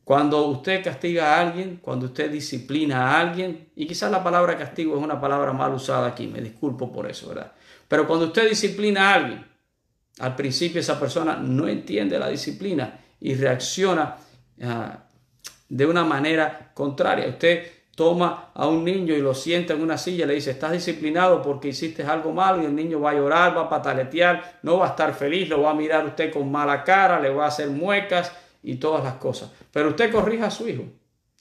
Cuando 0.05 0.47
usted 0.47 0.83
castiga 0.83 1.35
a 1.35 1.41
alguien, 1.41 1.79
cuando 1.81 2.07
usted 2.07 2.31
disciplina 2.31 3.13
a 3.13 3.21
alguien, 3.21 3.69
y 3.77 3.87
quizás 3.87 4.11
la 4.11 4.23
palabra 4.25 4.59
castigo 4.59 4.97
es 4.97 5.03
una 5.03 5.21
palabra 5.21 5.53
mal 5.53 5.73
usada 5.73 6.09
aquí, 6.09 6.27
me 6.27 6.41
disculpo 6.41 6.93
por 6.93 7.09
eso, 7.09 7.29
¿verdad? 7.29 7.53
Pero 7.87 8.07
cuando 8.07 8.27
usted 8.27 8.49
disciplina 8.49 9.11
a 9.11 9.15
alguien, 9.15 9.47
al 10.19 10.35
principio 10.35 10.81
esa 10.81 10.99
persona 10.99 11.37
no 11.37 11.69
entiende 11.69 12.19
la 12.19 12.29
disciplina 12.29 13.01
y 13.23 13.35
reacciona 13.35 14.17
Ah, 14.63 14.99
de 15.69 15.87
una 15.87 16.05
manera 16.05 16.71
contraria. 16.75 17.27
Usted 17.27 17.67
toma 17.97 18.51
a 18.55 18.69
un 18.69 18.85
niño 18.85 19.15
y 19.15 19.21
lo 19.21 19.35
sienta 19.35 19.73
en 19.73 19.83
una 19.83 19.99
silla 19.99 20.25
y 20.25 20.29
le 20.29 20.35
dice, 20.35 20.51
estás 20.53 20.73
disciplinado 20.73 21.43
porque 21.43 21.69
hiciste 21.69 22.05
algo 22.05 22.33
malo 22.33 22.63
y 22.63 22.67
el 22.67 22.75
niño 22.75 23.01
va 23.01 23.11
a 23.11 23.15
llorar, 23.15 23.57
va 23.57 23.63
a 23.63 23.69
pataletear, 23.69 24.61
no 24.63 24.79
va 24.79 24.87
a 24.87 24.91
estar 24.91 25.15
feliz, 25.15 25.49
lo 25.49 25.63
va 25.63 25.71
a 25.71 25.75
mirar 25.75 26.07
usted 26.07 26.33
con 26.33 26.51
mala 26.51 26.85
cara, 26.85 27.19
le 27.19 27.31
va 27.31 27.47
a 27.47 27.49
hacer 27.49 27.71
muecas 27.71 28.33
y 28.63 28.77
todas 28.77 29.03
las 29.03 29.15
cosas. 29.15 29.51
Pero 29.73 29.89
usted 29.91 30.13
corrija 30.13 30.47
a 30.47 30.51
su 30.51 30.69
hijo. 30.69 30.85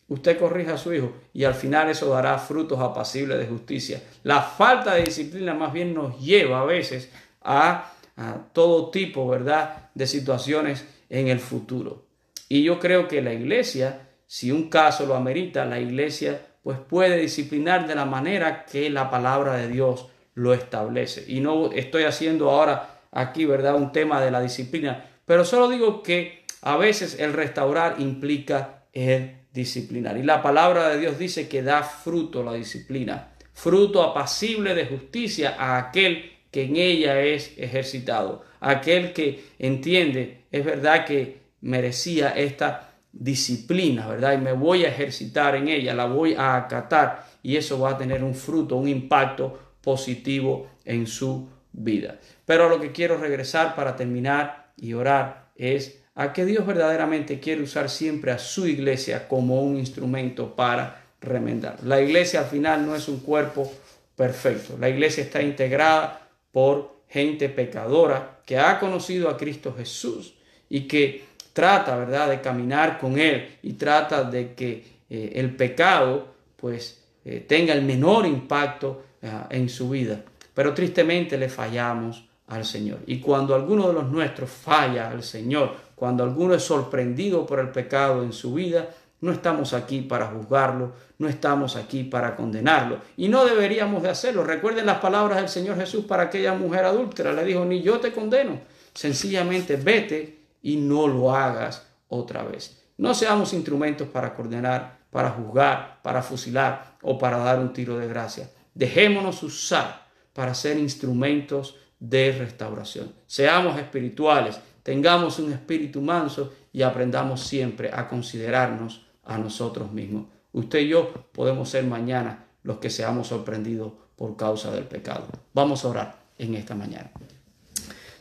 usted 0.07 0.39
corrija 0.39 0.73
a 0.73 0.77
su 0.77 0.93
hijo 0.93 1.13
y 1.33 1.43
al 1.43 1.53
final 1.53 1.89
eso 1.89 2.09
dará 2.09 2.37
frutos 2.37 2.79
apacibles 2.79 3.37
de 3.37 3.47
justicia. 3.47 4.01
La 4.23 4.41
falta 4.41 4.95
de 4.95 5.03
disciplina 5.03 5.53
más 5.53 5.71
bien 5.71 5.93
nos 5.93 6.19
lleva 6.19 6.61
a 6.61 6.65
veces 6.65 7.09
a, 7.41 7.91
a 8.17 8.37
todo 8.51 8.89
tipo, 8.89 9.27
¿verdad?, 9.27 9.89
de 9.93 10.07
situaciones 10.07 10.85
en 11.11 11.27
el 11.27 11.39
futuro. 11.39 12.07
Y 12.49 12.63
yo 12.63 12.79
creo 12.79 13.07
que 13.07 13.21
la 13.21 13.33
iglesia, 13.33 14.09
si 14.25 14.49
un 14.49 14.69
caso 14.69 15.05
lo 15.05 15.15
amerita, 15.15 15.65
la 15.65 15.79
iglesia 15.79 16.41
pues 16.63 16.79
puede 16.79 17.17
disciplinar 17.17 17.87
de 17.87 17.95
la 17.95 18.05
manera 18.05 18.65
que 18.65 18.89
la 18.89 19.09
palabra 19.09 19.57
de 19.57 19.67
Dios 19.67 20.07
lo 20.33 20.53
establece. 20.53 21.25
Y 21.27 21.41
no 21.41 21.71
estoy 21.71 22.03
haciendo 22.03 22.49
ahora 22.49 23.01
aquí, 23.11 23.45
¿verdad?, 23.45 23.75
un 23.75 23.91
tema 23.91 24.21
de 24.21 24.31
la 24.31 24.41
disciplina, 24.41 25.05
pero 25.25 25.43
solo 25.43 25.69
digo 25.69 26.01
que 26.01 26.45
a 26.61 26.77
veces 26.77 27.19
el 27.19 27.33
restaurar 27.33 27.95
implica 27.99 28.85
el 28.93 29.37
disciplinar. 29.51 30.17
Y 30.17 30.23
la 30.23 30.41
palabra 30.41 30.89
de 30.89 30.99
Dios 30.99 31.17
dice 31.17 31.49
que 31.49 31.61
da 31.61 31.83
fruto 31.83 32.43
la 32.43 32.53
disciplina, 32.53 33.33
fruto 33.53 34.01
apacible 34.03 34.75
de 34.75 34.85
justicia 34.85 35.55
a 35.57 35.77
aquel 35.77 36.31
que 36.51 36.63
en 36.63 36.75
ella 36.77 37.21
es 37.21 37.57
ejercitado, 37.57 38.43
aquel 38.61 39.11
que 39.11 39.43
entiende, 39.59 40.45
es 40.51 40.63
verdad 40.63 41.05
que 41.05 41.41
merecía 41.61 42.29
esta 42.29 42.93
disciplina, 43.11 44.07
¿verdad? 44.07 44.33
Y 44.33 44.37
me 44.37 44.53
voy 44.53 44.85
a 44.85 44.89
ejercitar 44.89 45.55
en 45.55 45.67
ella, 45.67 45.93
la 45.93 46.05
voy 46.05 46.33
a 46.35 46.55
acatar 46.55 47.25
y 47.43 47.57
eso 47.57 47.79
va 47.79 47.91
a 47.91 47.97
tener 47.97 48.23
un 48.23 48.35
fruto, 48.35 48.77
un 48.77 48.87
impacto 48.87 49.59
positivo 49.81 50.69
en 50.85 51.07
su 51.07 51.49
vida. 51.73 52.19
Pero 52.45 52.65
a 52.65 52.69
lo 52.69 52.79
que 52.79 52.91
quiero 52.91 53.17
regresar 53.17 53.75
para 53.75 53.95
terminar 53.95 54.71
y 54.77 54.93
orar 54.93 55.51
es 55.55 55.99
a 56.15 56.33
que 56.33 56.45
Dios 56.45 56.65
verdaderamente 56.65 57.39
quiere 57.39 57.63
usar 57.63 57.89
siempre 57.89 58.31
a 58.31 58.37
su 58.37 58.67
iglesia 58.67 59.27
como 59.27 59.61
un 59.61 59.77
instrumento 59.77 60.55
para 60.55 61.05
remendar. 61.19 61.77
La 61.83 62.01
iglesia 62.01 62.41
al 62.41 62.47
final 62.47 62.85
no 62.85 62.95
es 62.95 63.07
un 63.07 63.19
cuerpo 63.19 63.71
perfecto. 64.15 64.77
La 64.79 64.89
iglesia 64.89 65.23
está 65.23 65.41
integrada 65.41 66.27
por 66.51 67.00
gente 67.11 67.49
pecadora 67.49 68.39
que 68.45 68.57
ha 68.57 68.79
conocido 68.79 69.29
a 69.29 69.35
Cristo 69.35 69.75
Jesús 69.77 70.33
y 70.69 70.87
que 70.87 71.25
trata, 71.51 71.97
¿verdad?, 71.97 72.29
de 72.29 72.39
caminar 72.39 72.97
con 72.97 73.19
Él 73.19 73.57
y 73.61 73.73
trata 73.73 74.23
de 74.23 74.53
que 74.53 74.83
eh, 75.09 75.33
el 75.35 75.55
pecado, 75.57 76.27
pues, 76.55 77.03
eh, 77.25 77.45
tenga 77.45 77.73
el 77.73 77.83
menor 77.83 78.25
impacto 78.25 79.03
ah, 79.23 79.47
en 79.49 79.67
su 79.67 79.89
vida. 79.89 80.23
Pero 80.53 80.73
tristemente 80.73 81.37
le 81.37 81.49
fallamos 81.49 82.23
al 82.47 82.63
Señor. 82.65 82.99
Y 83.05 83.19
cuando 83.19 83.55
alguno 83.55 83.89
de 83.89 83.93
los 83.93 84.09
nuestros 84.09 84.49
falla 84.49 85.09
al 85.09 85.23
Señor, 85.23 85.75
cuando 85.95 86.23
alguno 86.23 86.53
es 86.53 86.63
sorprendido 86.63 87.45
por 87.45 87.59
el 87.59 87.69
pecado 87.69 88.23
en 88.23 88.31
su 88.31 88.53
vida, 88.53 88.89
no 89.21 89.31
estamos 89.31 89.73
aquí 89.73 90.01
para 90.01 90.25
juzgarlo, 90.25 90.93
no 91.19 91.27
estamos 91.27 91.75
aquí 91.75 92.03
para 92.03 92.35
condenarlo. 92.35 92.99
Y 93.15 93.29
no 93.29 93.45
deberíamos 93.45 94.01
de 94.01 94.09
hacerlo. 94.09 94.43
Recuerden 94.43 94.87
las 94.87 94.97
palabras 94.97 95.37
del 95.37 95.49
Señor 95.49 95.77
Jesús 95.77 96.05
para 96.05 96.23
aquella 96.23 96.53
mujer 96.53 96.85
adúltera. 96.85 97.31
Le 97.31 97.45
dijo, 97.45 97.63
ni 97.63 97.83
yo 97.83 97.99
te 97.99 98.11
condeno. 98.11 98.59
Sencillamente 98.95 99.75
vete 99.75 100.39
y 100.63 100.77
no 100.77 101.07
lo 101.07 101.35
hagas 101.35 101.87
otra 102.07 102.43
vez. 102.43 102.81
No 102.97 103.13
seamos 103.13 103.53
instrumentos 103.53 104.07
para 104.07 104.33
condenar, 104.33 104.97
para 105.11 105.29
juzgar, 105.29 105.99
para 106.01 106.23
fusilar 106.23 106.97
o 107.03 107.19
para 107.19 107.37
dar 107.37 107.59
un 107.59 107.73
tiro 107.73 107.99
de 107.99 108.07
gracia. 108.07 108.49
Dejémonos 108.73 109.43
usar 109.43 110.07
para 110.33 110.55
ser 110.55 110.79
instrumentos 110.79 111.75
de 111.99 112.31
restauración. 112.31 113.13
Seamos 113.27 113.77
espirituales, 113.77 114.59
tengamos 114.81 115.37
un 115.37 115.53
espíritu 115.53 116.01
manso 116.01 116.51
y 116.73 116.81
aprendamos 116.81 117.41
siempre 117.41 117.91
a 117.93 118.07
considerarnos 118.07 119.10
a 119.23 119.37
nosotros 119.37 119.91
mismos. 119.91 120.25
Usted 120.53 120.79
y 120.79 120.89
yo 120.89 121.11
podemos 121.31 121.69
ser 121.69 121.85
mañana 121.85 122.45
los 122.63 122.77
que 122.77 122.89
seamos 122.89 123.27
sorprendidos 123.27 123.93
por 124.15 124.35
causa 124.35 124.71
del 124.71 124.85
pecado. 124.85 125.27
Vamos 125.53 125.83
a 125.83 125.87
orar 125.87 126.15
en 126.37 126.55
esta 126.55 126.75
mañana. 126.75 127.11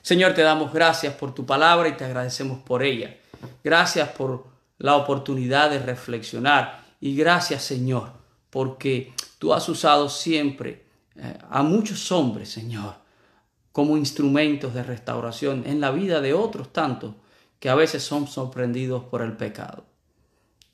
Señor, 0.03 0.35
te 0.35 0.43
damos 0.43 0.73
gracias 0.73 1.15
por 1.15 1.35
tu 1.35 1.45
palabra 1.45 1.89
y 1.89 1.93
te 1.93 2.05
agradecemos 2.05 2.61
por 2.61 2.83
ella. 2.83 3.17
Gracias 3.63 4.09
por 4.11 4.47
la 4.79 4.97
oportunidad 4.97 5.71
de 5.71 5.79
reflexionar 5.79 6.85
y 7.01 7.17
gracias, 7.17 7.63
Señor, 7.63 8.13
porque 8.49 9.13
tú 9.39 9.53
has 9.53 9.69
usado 9.69 10.09
siempre 10.09 10.87
eh, 11.17 11.39
a 11.51 11.63
muchos 11.63 12.11
hombres, 12.13 12.51
Señor, 12.51 12.95
como 13.73 13.97
instrumentos 13.97 14.75
de 14.75 14.83
restauración 14.83 15.65
en 15.67 15.81
la 15.81 15.91
vida 15.91 16.21
de 16.21 16.35
otros 16.35 16.73
tantos 16.73 17.15
que 17.59 17.69
a 17.69 17.75
veces 17.75 18.03
son 18.03 18.27
sorprendidos 18.27 19.05
por 19.05 19.23
el 19.23 19.37
pecado. 19.37 19.85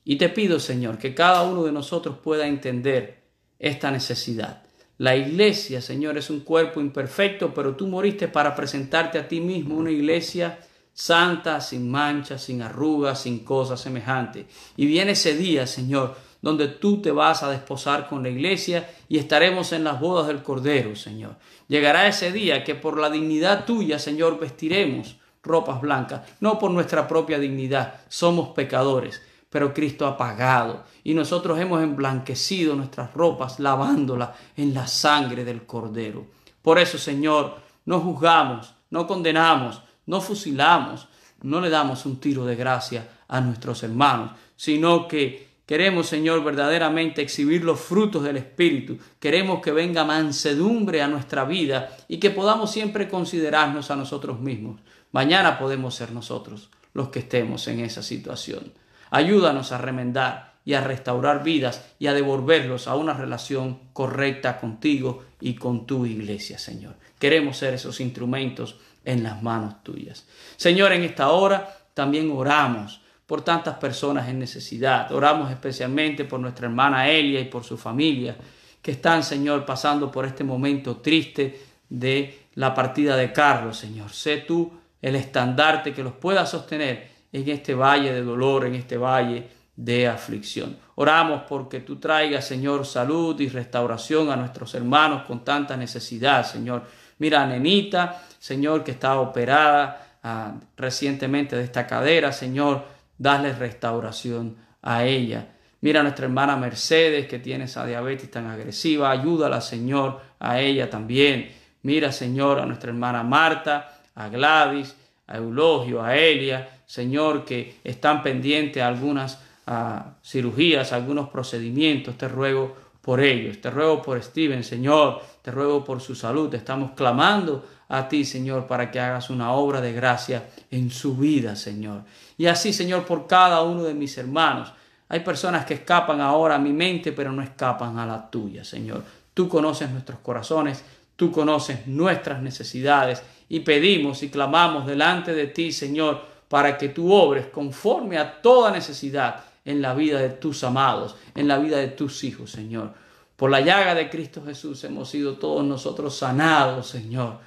Y 0.07 0.16
te 0.16 0.31
pido, 0.31 0.59
Señor, 0.59 0.97
que 0.97 1.14
cada 1.14 1.42
uno 1.42 1.64
de 1.64 1.73
nosotros 1.73 2.16
pueda 2.23 2.47
entender 2.47 3.25
esta 3.59 3.90
necesidad 3.90 4.62
la 4.99 5.14
iglesia, 5.14 5.83
Señor, 5.83 6.16
es 6.16 6.31
un 6.31 6.40
cuerpo 6.40 6.81
imperfecto, 6.81 7.53
pero 7.53 7.77
tú 7.77 7.87
moriste 7.87 8.29
para 8.29 8.55
presentarte 8.55 9.19
a 9.19 9.29
ti 9.29 9.40
mismo 9.40 9.77
una 9.77 9.90
iglesia 9.90 10.59
santa, 10.95 11.61
sin 11.61 11.90
manchas, 11.90 12.45
sin 12.45 12.62
arrugas, 12.62 13.21
sin 13.21 13.40
cosas 13.40 13.79
semejantes. 13.79 14.47
Y 14.75 14.87
viene 14.87 15.12
ese 15.12 15.37
día, 15.37 15.66
Señor, 15.66 16.16
donde 16.40 16.69
tú 16.69 17.03
te 17.03 17.11
vas 17.11 17.42
a 17.42 17.51
desposar 17.51 18.09
con 18.09 18.23
la 18.23 18.31
iglesia 18.31 18.88
y 19.07 19.19
estaremos 19.19 19.73
en 19.73 19.85
las 19.85 20.01
bodas 20.01 20.29
del 20.29 20.42
Cordero, 20.42 20.97
Señor. 20.97 21.37
Llegará 21.69 22.09
ese 22.09 22.33
día 22.33 22.64
que 22.64 22.75
por 22.75 22.99
la 22.99 23.11
dignidad 23.11 23.66
tuya, 23.66 23.99
Señor, 23.99 24.40
vestiremos 24.40 25.16
ropas 25.42 25.83
blancas, 25.83 26.23
no 26.40 26.59
por 26.59 26.71
nuestra 26.71 27.07
propia 27.07 27.38
dignidad, 27.38 28.01
somos 28.09 28.49
pecadores, 28.55 29.21
pero 29.51 29.73
Cristo 29.73 30.07
ha 30.07 30.17
pagado 30.17 30.85
y 31.05 31.15
nosotros 31.15 31.59
hemos 31.59 31.83
emblanquecido 31.83 32.75
nuestras 32.75 33.15
ropas 33.15 33.59
lavándolas 33.61 34.31
en 34.57 34.75
la 34.75 34.87
sangre 34.87 35.45
del 35.45 35.65
Cordero. 35.65 36.27
Por 36.63 36.79
eso, 36.79 36.99
Señor, 36.99 37.57
no 37.85 38.01
juzgamos, 38.01 38.75
no 38.91 39.07
condenamos, 39.07 39.83
no 40.07 40.21
fusilamos, 40.21 41.09
no 41.43 41.61
le 41.61 41.71
damos 41.71 42.07
un 42.07 42.19
tiro 42.19 42.45
de 42.45 42.57
gracia 42.57 43.09
a 43.29 43.41
nuestros 43.41 43.83
hermanos, 43.83 44.33
sino 44.57 45.07
que 45.07 45.47
Queremos, 45.67 46.07
Señor, 46.07 46.45
verdaderamente 46.45 47.23
exhibir 47.23 47.65
los 47.65 47.81
frutos 47.81 48.23
del 48.23 48.37
Espíritu. 48.37 48.99
Queremos 49.19 49.61
que 49.61 49.73
venga 49.73 50.05
mansedumbre 50.05 51.03
a 51.03 51.09
nuestra 51.09 51.45
vida 51.45 51.91
y 52.07 52.19
que 52.19 52.31
podamos 52.31 52.71
siempre 52.71 53.09
considerarnos 53.09 53.91
a 53.91 53.97
nosotros 53.97 54.39
mismos. 54.39 54.81
Mañana 55.11 55.59
podemos 55.59 55.97
ser 55.97 56.13
nosotros 56.13 56.71
los 56.95 57.09
que 57.09 57.19
estemos 57.19 57.67
en 57.67 57.81
esa 57.81 58.05
situación. 58.05 58.73
Ayúdanos 59.11 59.73
a 59.73 59.79
remendar 59.79 60.55
y 60.64 60.75
a 60.75 60.81
restaurar 60.81 61.45
vidas 61.45 61.85
y 61.99 62.09
a 62.09 62.12
devolverlos 62.12 62.88
a 62.88 62.97
una 62.97 63.14
relación 63.14 63.79
correcta 63.92 64.59
contigo 64.59 65.25
y 65.40 65.55
con 65.55 65.87
tu 65.87 66.07
iglesia, 66.07 66.59
Señor. 66.59 66.97
Queremos 67.19 67.57
ser 67.57 67.75
esos 67.75 68.01
instrumentos 68.01 68.79
en 69.05 69.23
las 69.23 69.42
manos 69.42 69.83
tuyas. 69.83 70.27
Señor, 70.57 70.92
en 70.92 71.05
esta 71.05 71.31
hora 71.31 71.77
también 71.95 72.31
oramos 72.31 73.01
por 73.27 73.42
tantas 73.42 73.77
personas 73.77 74.29
en 74.29 74.38
necesidad. 74.38 75.11
Oramos 75.12 75.51
especialmente 75.51 76.25
por 76.25 76.40
nuestra 76.40 76.66
hermana 76.66 77.09
Elia 77.09 77.40
y 77.40 77.47
por 77.47 77.64
su 77.64 77.77
familia, 77.77 78.37
que 78.83 78.92
están, 78.92 79.23
Señor, 79.23 79.64
pasando 79.64 80.11
por 80.11 80.27
este 80.27 80.45
momento 80.45 80.99
triste 80.99 81.61
de 81.88 82.47
la 82.55 82.75
partida 82.75 83.16
de 83.16 83.33
Carlos, 83.33 83.79
Señor. 83.79 84.11
Sé 84.11 84.38
tú 84.38 84.73
el 85.01 85.16
estandarte 85.16 85.92
que 85.92 86.03
los 86.03 86.14
pueda 86.14 86.47
sostener 86.47 87.15
en 87.37 87.49
este 87.49 87.75
valle 87.75 88.12
de 88.12 88.22
dolor, 88.22 88.66
en 88.66 88.75
este 88.75 88.96
valle 88.96 89.49
de 89.77 90.09
aflicción. 90.09 90.77
Oramos 90.94 91.42
porque 91.49 91.81
tú 91.81 91.96
traigas, 91.96 92.46
Señor, 92.46 92.87
salud 92.87 93.38
y 93.40 93.49
restauración 93.49 94.31
a 94.31 94.37
nuestros 94.37 94.75
hermanos 94.75 95.25
con 95.25 95.44
tanta 95.44 95.77
necesidad, 95.77 96.46
Señor. 96.46 96.85
Mira 97.18 97.42
a 97.42 97.46
Nenita, 97.46 98.22
Señor, 98.38 98.83
que 98.83 98.92
está 98.92 99.20
operada 99.20 100.18
ah, 100.22 100.55
recientemente 100.77 101.57
de 101.57 101.64
esta 101.64 101.87
cadera, 101.87 102.33
Señor, 102.33 102.85
dale 103.18 103.53
restauración 103.53 104.57
a 104.83 105.05
ella. 105.05 105.49
Mira 105.83 106.01
a 106.01 106.03
nuestra 106.03 106.25
hermana 106.25 106.57
Mercedes, 106.57 107.27
que 107.27 107.38
tiene 107.38 107.64
esa 107.64 107.85
diabetes 107.85 108.31
tan 108.31 108.46
agresiva, 108.46 109.11
ayúdala, 109.11 109.61
Señor, 109.61 110.20
a 110.38 110.61
ella 110.61 110.88
también. 110.88 111.53
Mira, 111.83 112.12
Señor, 112.12 112.59
a 112.61 112.66
nuestra 112.66 112.90
hermana 112.90 113.22
Marta, 113.22 114.01
a 114.14 114.29
Gladys, 114.29 114.96
a 115.27 115.37
Eulogio, 115.37 116.03
a 116.03 116.16
Elia, 116.16 116.76
Señor, 116.87 117.44
que 117.44 117.81
están 117.85 118.22
pendientes 118.22 118.83
algunas 118.83 119.40
ah, 119.66 120.14
cirugías, 120.25 120.92
algunos 120.92 121.29
procedimientos. 121.29 122.16
Te 122.16 122.29
ruego 122.29 122.77
por 123.03 123.20
ellos. 123.20 123.61
Te 123.61 123.70
ruego 123.70 124.01
por 124.03 124.22
Steven, 124.22 124.64
Señor. 124.64 125.20
Te 125.42 125.51
ruego 125.51 125.85
por 125.85 126.01
su 126.01 126.14
salud. 126.14 126.53
Estamos 126.55 126.92
clamando 126.92 127.64
a 127.88 128.09
ti, 128.09 128.25
Señor, 128.25 128.66
para 128.66 128.90
que 128.90 129.01
hagas 129.01 129.31
una 129.31 129.53
obra 129.53 129.81
de 129.81 129.92
gracia 129.92 130.49
en 130.70 130.90
su 130.90 131.16
vida, 131.16 131.55
Señor. 131.57 132.03
Y 132.38 132.46
así, 132.46 132.72
Señor, 132.72 133.05
por 133.05 133.27
cada 133.27 133.62
uno 133.62 133.85
de 133.85 133.94
mis 133.94 134.16
hermanos. 134.18 134.72
Hay 135.09 135.20
personas 135.20 135.64
que 135.64 135.75
escapan 135.75 136.20
ahora 136.20 136.57
a 136.57 136.59
mi 136.59 136.72
mente, 136.72 137.12
pero 137.12 137.31
no 137.31 137.42
escapan 137.42 137.99
a 137.99 138.07
la 138.07 138.29
tuya, 138.29 138.64
Señor. 138.64 139.05
Tú 139.35 139.49
conoces 139.49 139.90
nuestros 139.90 140.18
corazones, 140.18 140.85
tú 141.14 141.31
conoces 141.31 141.87
nuestras 141.87 142.42
necesidades 142.42 143.22
y 143.49 143.61
pedimos 143.61 144.22
y 144.22 144.31
clamamos 144.31 144.87
delante 144.87 145.33
de 145.33 145.46
ti, 145.46 145.70
Señor, 145.70 146.36
para 146.49 146.79
que 146.79 146.89
tú 146.89 147.13
obres 147.13 147.47
conforme 147.47 148.19
a 148.19 148.41
toda 148.41 148.71
necesidad 148.71 149.45
en 149.65 149.83
la 149.83 149.95
vida 149.95 150.21
de 150.21 150.31
tus 150.31 150.63
amados, 150.65 151.17
en 151.35 151.49
la 151.49 151.59
vida 151.59 151.79
de 151.79 151.89
tus 151.89 152.23
hijos, 152.25 152.51
Señor. 152.51 152.93
Por 153.37 153.51
la 153.51 153.61
llaga 153.61 153.95
de 153.95 154.09
Cristo 154.09 154.43
Jesús 154.45 154.83
hemos 154.85 155.11
sido 155.11 155.37
todos 155.37 155.65
nosotros 155.65 156.17
sanados, 156.17 156.87
Señor. 156.87 157.39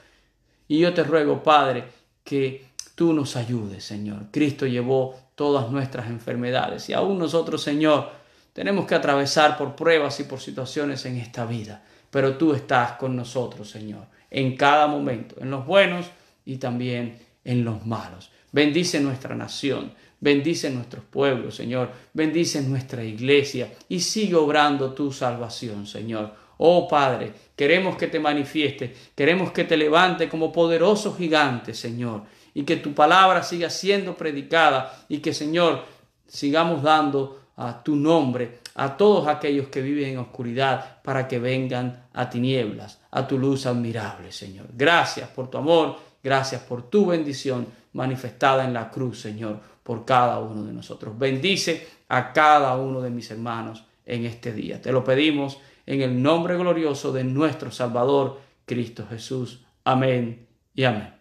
Y 0.68 0.80
yo 0.80 0.94
te 0.94 1.04
ruego, 1.04 1.42
Padre, 1.42 1.86
que 2.24 2.68
tú 2.94 3.14
nos 3.14 3.36
ayudes, 3.36 3.84
Señor. 3.84 4.26
Cristo 4.32 4.68
llevó 4.68 5.16
todas 5.34 5.72
nuestras 5.72 6.08
enfermedades 6.08 6.90
y 6.90 6.94
aún 6.94 7.18
nosotros, 7.18 7.64
Señor, 7.64 8.10
tenemos 8.54 8.86
que 8.86 8.96
atravesar 8.96 9.58
por 9.58 9.76
pruebas 9.76 10.20
y 10.20 10.26
por 10.26 10.42
situaciones 10.42 11.06
en 11.06 11.18
esta 11.18 11.46
vida. 11.46 11.82
Pero 12.12 12.38
tú 12.38 12.54
estás 12.54 12.94
con 12.94 13.16
nosotros, 13.16 13.70
Señor, 13.70 14.06
en 14.30 14.58
cada 14.58 14.88
momento, 14.88 15.36
en 15.40 15.50
los 15.50 15.66
buenos 15.66 16.08
y 16.46 16.58
también 16.58 17.20
en 17.46 17.64
los 17.64 17.86
malos. 17.86 18.32
Bendice 18.52 19.00
nuestra 19.00 19.36
nación, 19.36 19.94
bendice 20.20 20.70
nuestros 20.70 21.04
pueblos, 21.06 21.56
Señor, 21.56 21.92
bendice 22.14 22.62
nuestra 22.62 23.04
iglesia 23.04 23.74
y 23.88 24.00
sigue 24.00 24.36
obrando 24.36 24.94
tu 24.94 25.12
salvación, 25.12 25.86
Señor. 25.86 26.34
Oh 26.58 26.88
Padre, 26.88 27.32
queremos 27.56 27.96
que 27.96 28.08
te 28.08 28.20
manifieste, 28.20 28.94
queremos 29.16 29.52
que 29.52 29.64
te 29.64 29.78
levante 29.78 30.28
como 30.28 30.52
poderoso 30.52 31.16
gigante, 31.16 31.74
Señor, 31.74 32.24
y 32.54 32.64
que 32.64 32.78
tu 32.78 32.94
palabra 32.94 33.44
siga 33.44 33.70
siendo 33.70 34.18
predicada 34.18 35.06
y 35.08 35.20
que, 35.20 35.34
Señor, 35.34 35.86
sigamos 36.28 36.84
dando 36.84 37.40
a 37.56 37.84
tu 37.84 37.96
nombre 37.96 38.60
a 38.76 38.96
todos 38.96 39.28
aquellos 39.28 39.68
que 39.68 39.82
viven 39.82 40.12
en 40.12 40.18
oscuridad 40.20 41.02
para 41.04 41.28
que 41.28 41.40
vengan 41.40 42.08
a 42.14 42.30
tinieblas, 42.30 43.00
a 43.12 43.28
tu 43.28 43.38
luz 43.38 43.66
admirable, 43.66 44.32
Señor. 44.32 44.68
Gracias 44.74 45.30
por 45.30 45.50
tu 45.50 45.58
amor, 45.58 45.98
gracias 46.24 46.62
por 46.62 46.90
tu 46.90 47.06
bendición 47.06 47.68
manifestada 47.94 48.66
en 48.66 48.74
la 48.74 48.90
cruz, 48.90 49.20
Señor, 49.20 49.60
por 49.84 50.06
cada 50.06 50.40
uno 50.40 50.64
de 50.64 50.74
nosotros. 50.74 51.18
Bendice 51.18 51.88
a 52.08 52.32
cada 52.32 52.76
uno 52.78 53.02
de 53.02 53.10
mis 53.10 53.30
hermanos 53.32 53.86
en 54.06 54.26
este 54.26 54.54
día. 54.54 54.82
Te 54.82 54.92
lo 54.92 55.04
pedimos 55.04 55.60
en 55.86 56.02
el 56.02 56.22
nombre 56.22 56.58
glorioso 56.58 57.12
de 57.12 57.24
nuestro 57.24 57.72
Salvador, 57.72 58.40
Cristo 58.66 59.06
Jesús. 59.10 59.64
Amén 59.84 60.48
y 60.76 60.84
amén. 60.84 61.14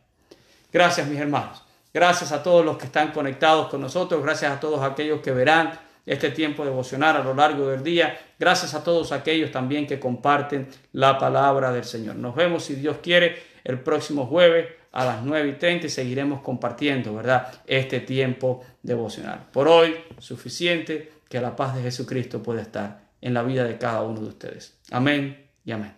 Gracias, 0.73 1.09
mis 1.09 1.19
hermanos. 1.19 1.65
Gracias 1.93 2.33
a 2.33 2.43
todos 2.43 2.65
los 2.65 2.77
que 2.77 2.87
están 2.87 3.13
conectados 3.13 3.69
con 3.69 3.81
nosotros. 3.81 4.23
Gracias 4.23 4.53
a 4.53 4.61
todos 4.61 4.83
aquellos 4.83 5.21
que 5.21 5.33
verán 5.33 5.73
este 6.05 6.31
tiempo 6.31 6.65
devocional 6.65 7.17
a 7.17 7.25
lo 7.25 7.35
largo 7.35 7.69
del 7.69 7.83
día. 7.83 8.19
Gracias 8.39 8.75
a 8.75 8.85
todos 8.85 9.13
aquellos 9.13 9.51
también 9.51 9.87
que 9.87 9.99
comparten 9.99 10.69
la 10.93 11.19
palabra 11.19 11.73
del 11.73 11.85
Señor. 11.85 12.17
Nos 12.17 12.35
vemos, 12.35 12.65
si 12.65 12.75
Dios 12.75 12.99
quiere, 13.03 13.43
el 13.65 13.81
próximo 13.81 14.27
jueves 14.27 14.67
a 14.93 15.05
las 15.05 15.23
9 15.23 15.49
y 15.49 15.53
30 15.53 15.87
y 15.87 15.91
seguiremos 15.91 16.41
compartiendo, 16.41 17.15
¿verdad? 17.15 17.53
Este 17.67 18.01
tiempo 18.01 18.65
devocional. 18.83 19.47
Por 19.53 19.69
hoy, 19.69 19.95
suficiente 20.19 21.13
que 21.29 21.41
la 21.41 21.57
paz 21.57 21.77
de 21.77 21.83
Jesucristo 21.83 22.43
pueda 22.43 22.63
estar 22.63 23.09
en 23.21 23.35
la 23.35 23.43
vida 23.43 23.65
de 23.65 23.79
cada 23.79 24.03
uno 24.03 24.21
de 24.21 24.29
ustedes. 24.29 24.79
Amén 24.91 25.47
y 25.65 25.73
amén. 25.73 25.98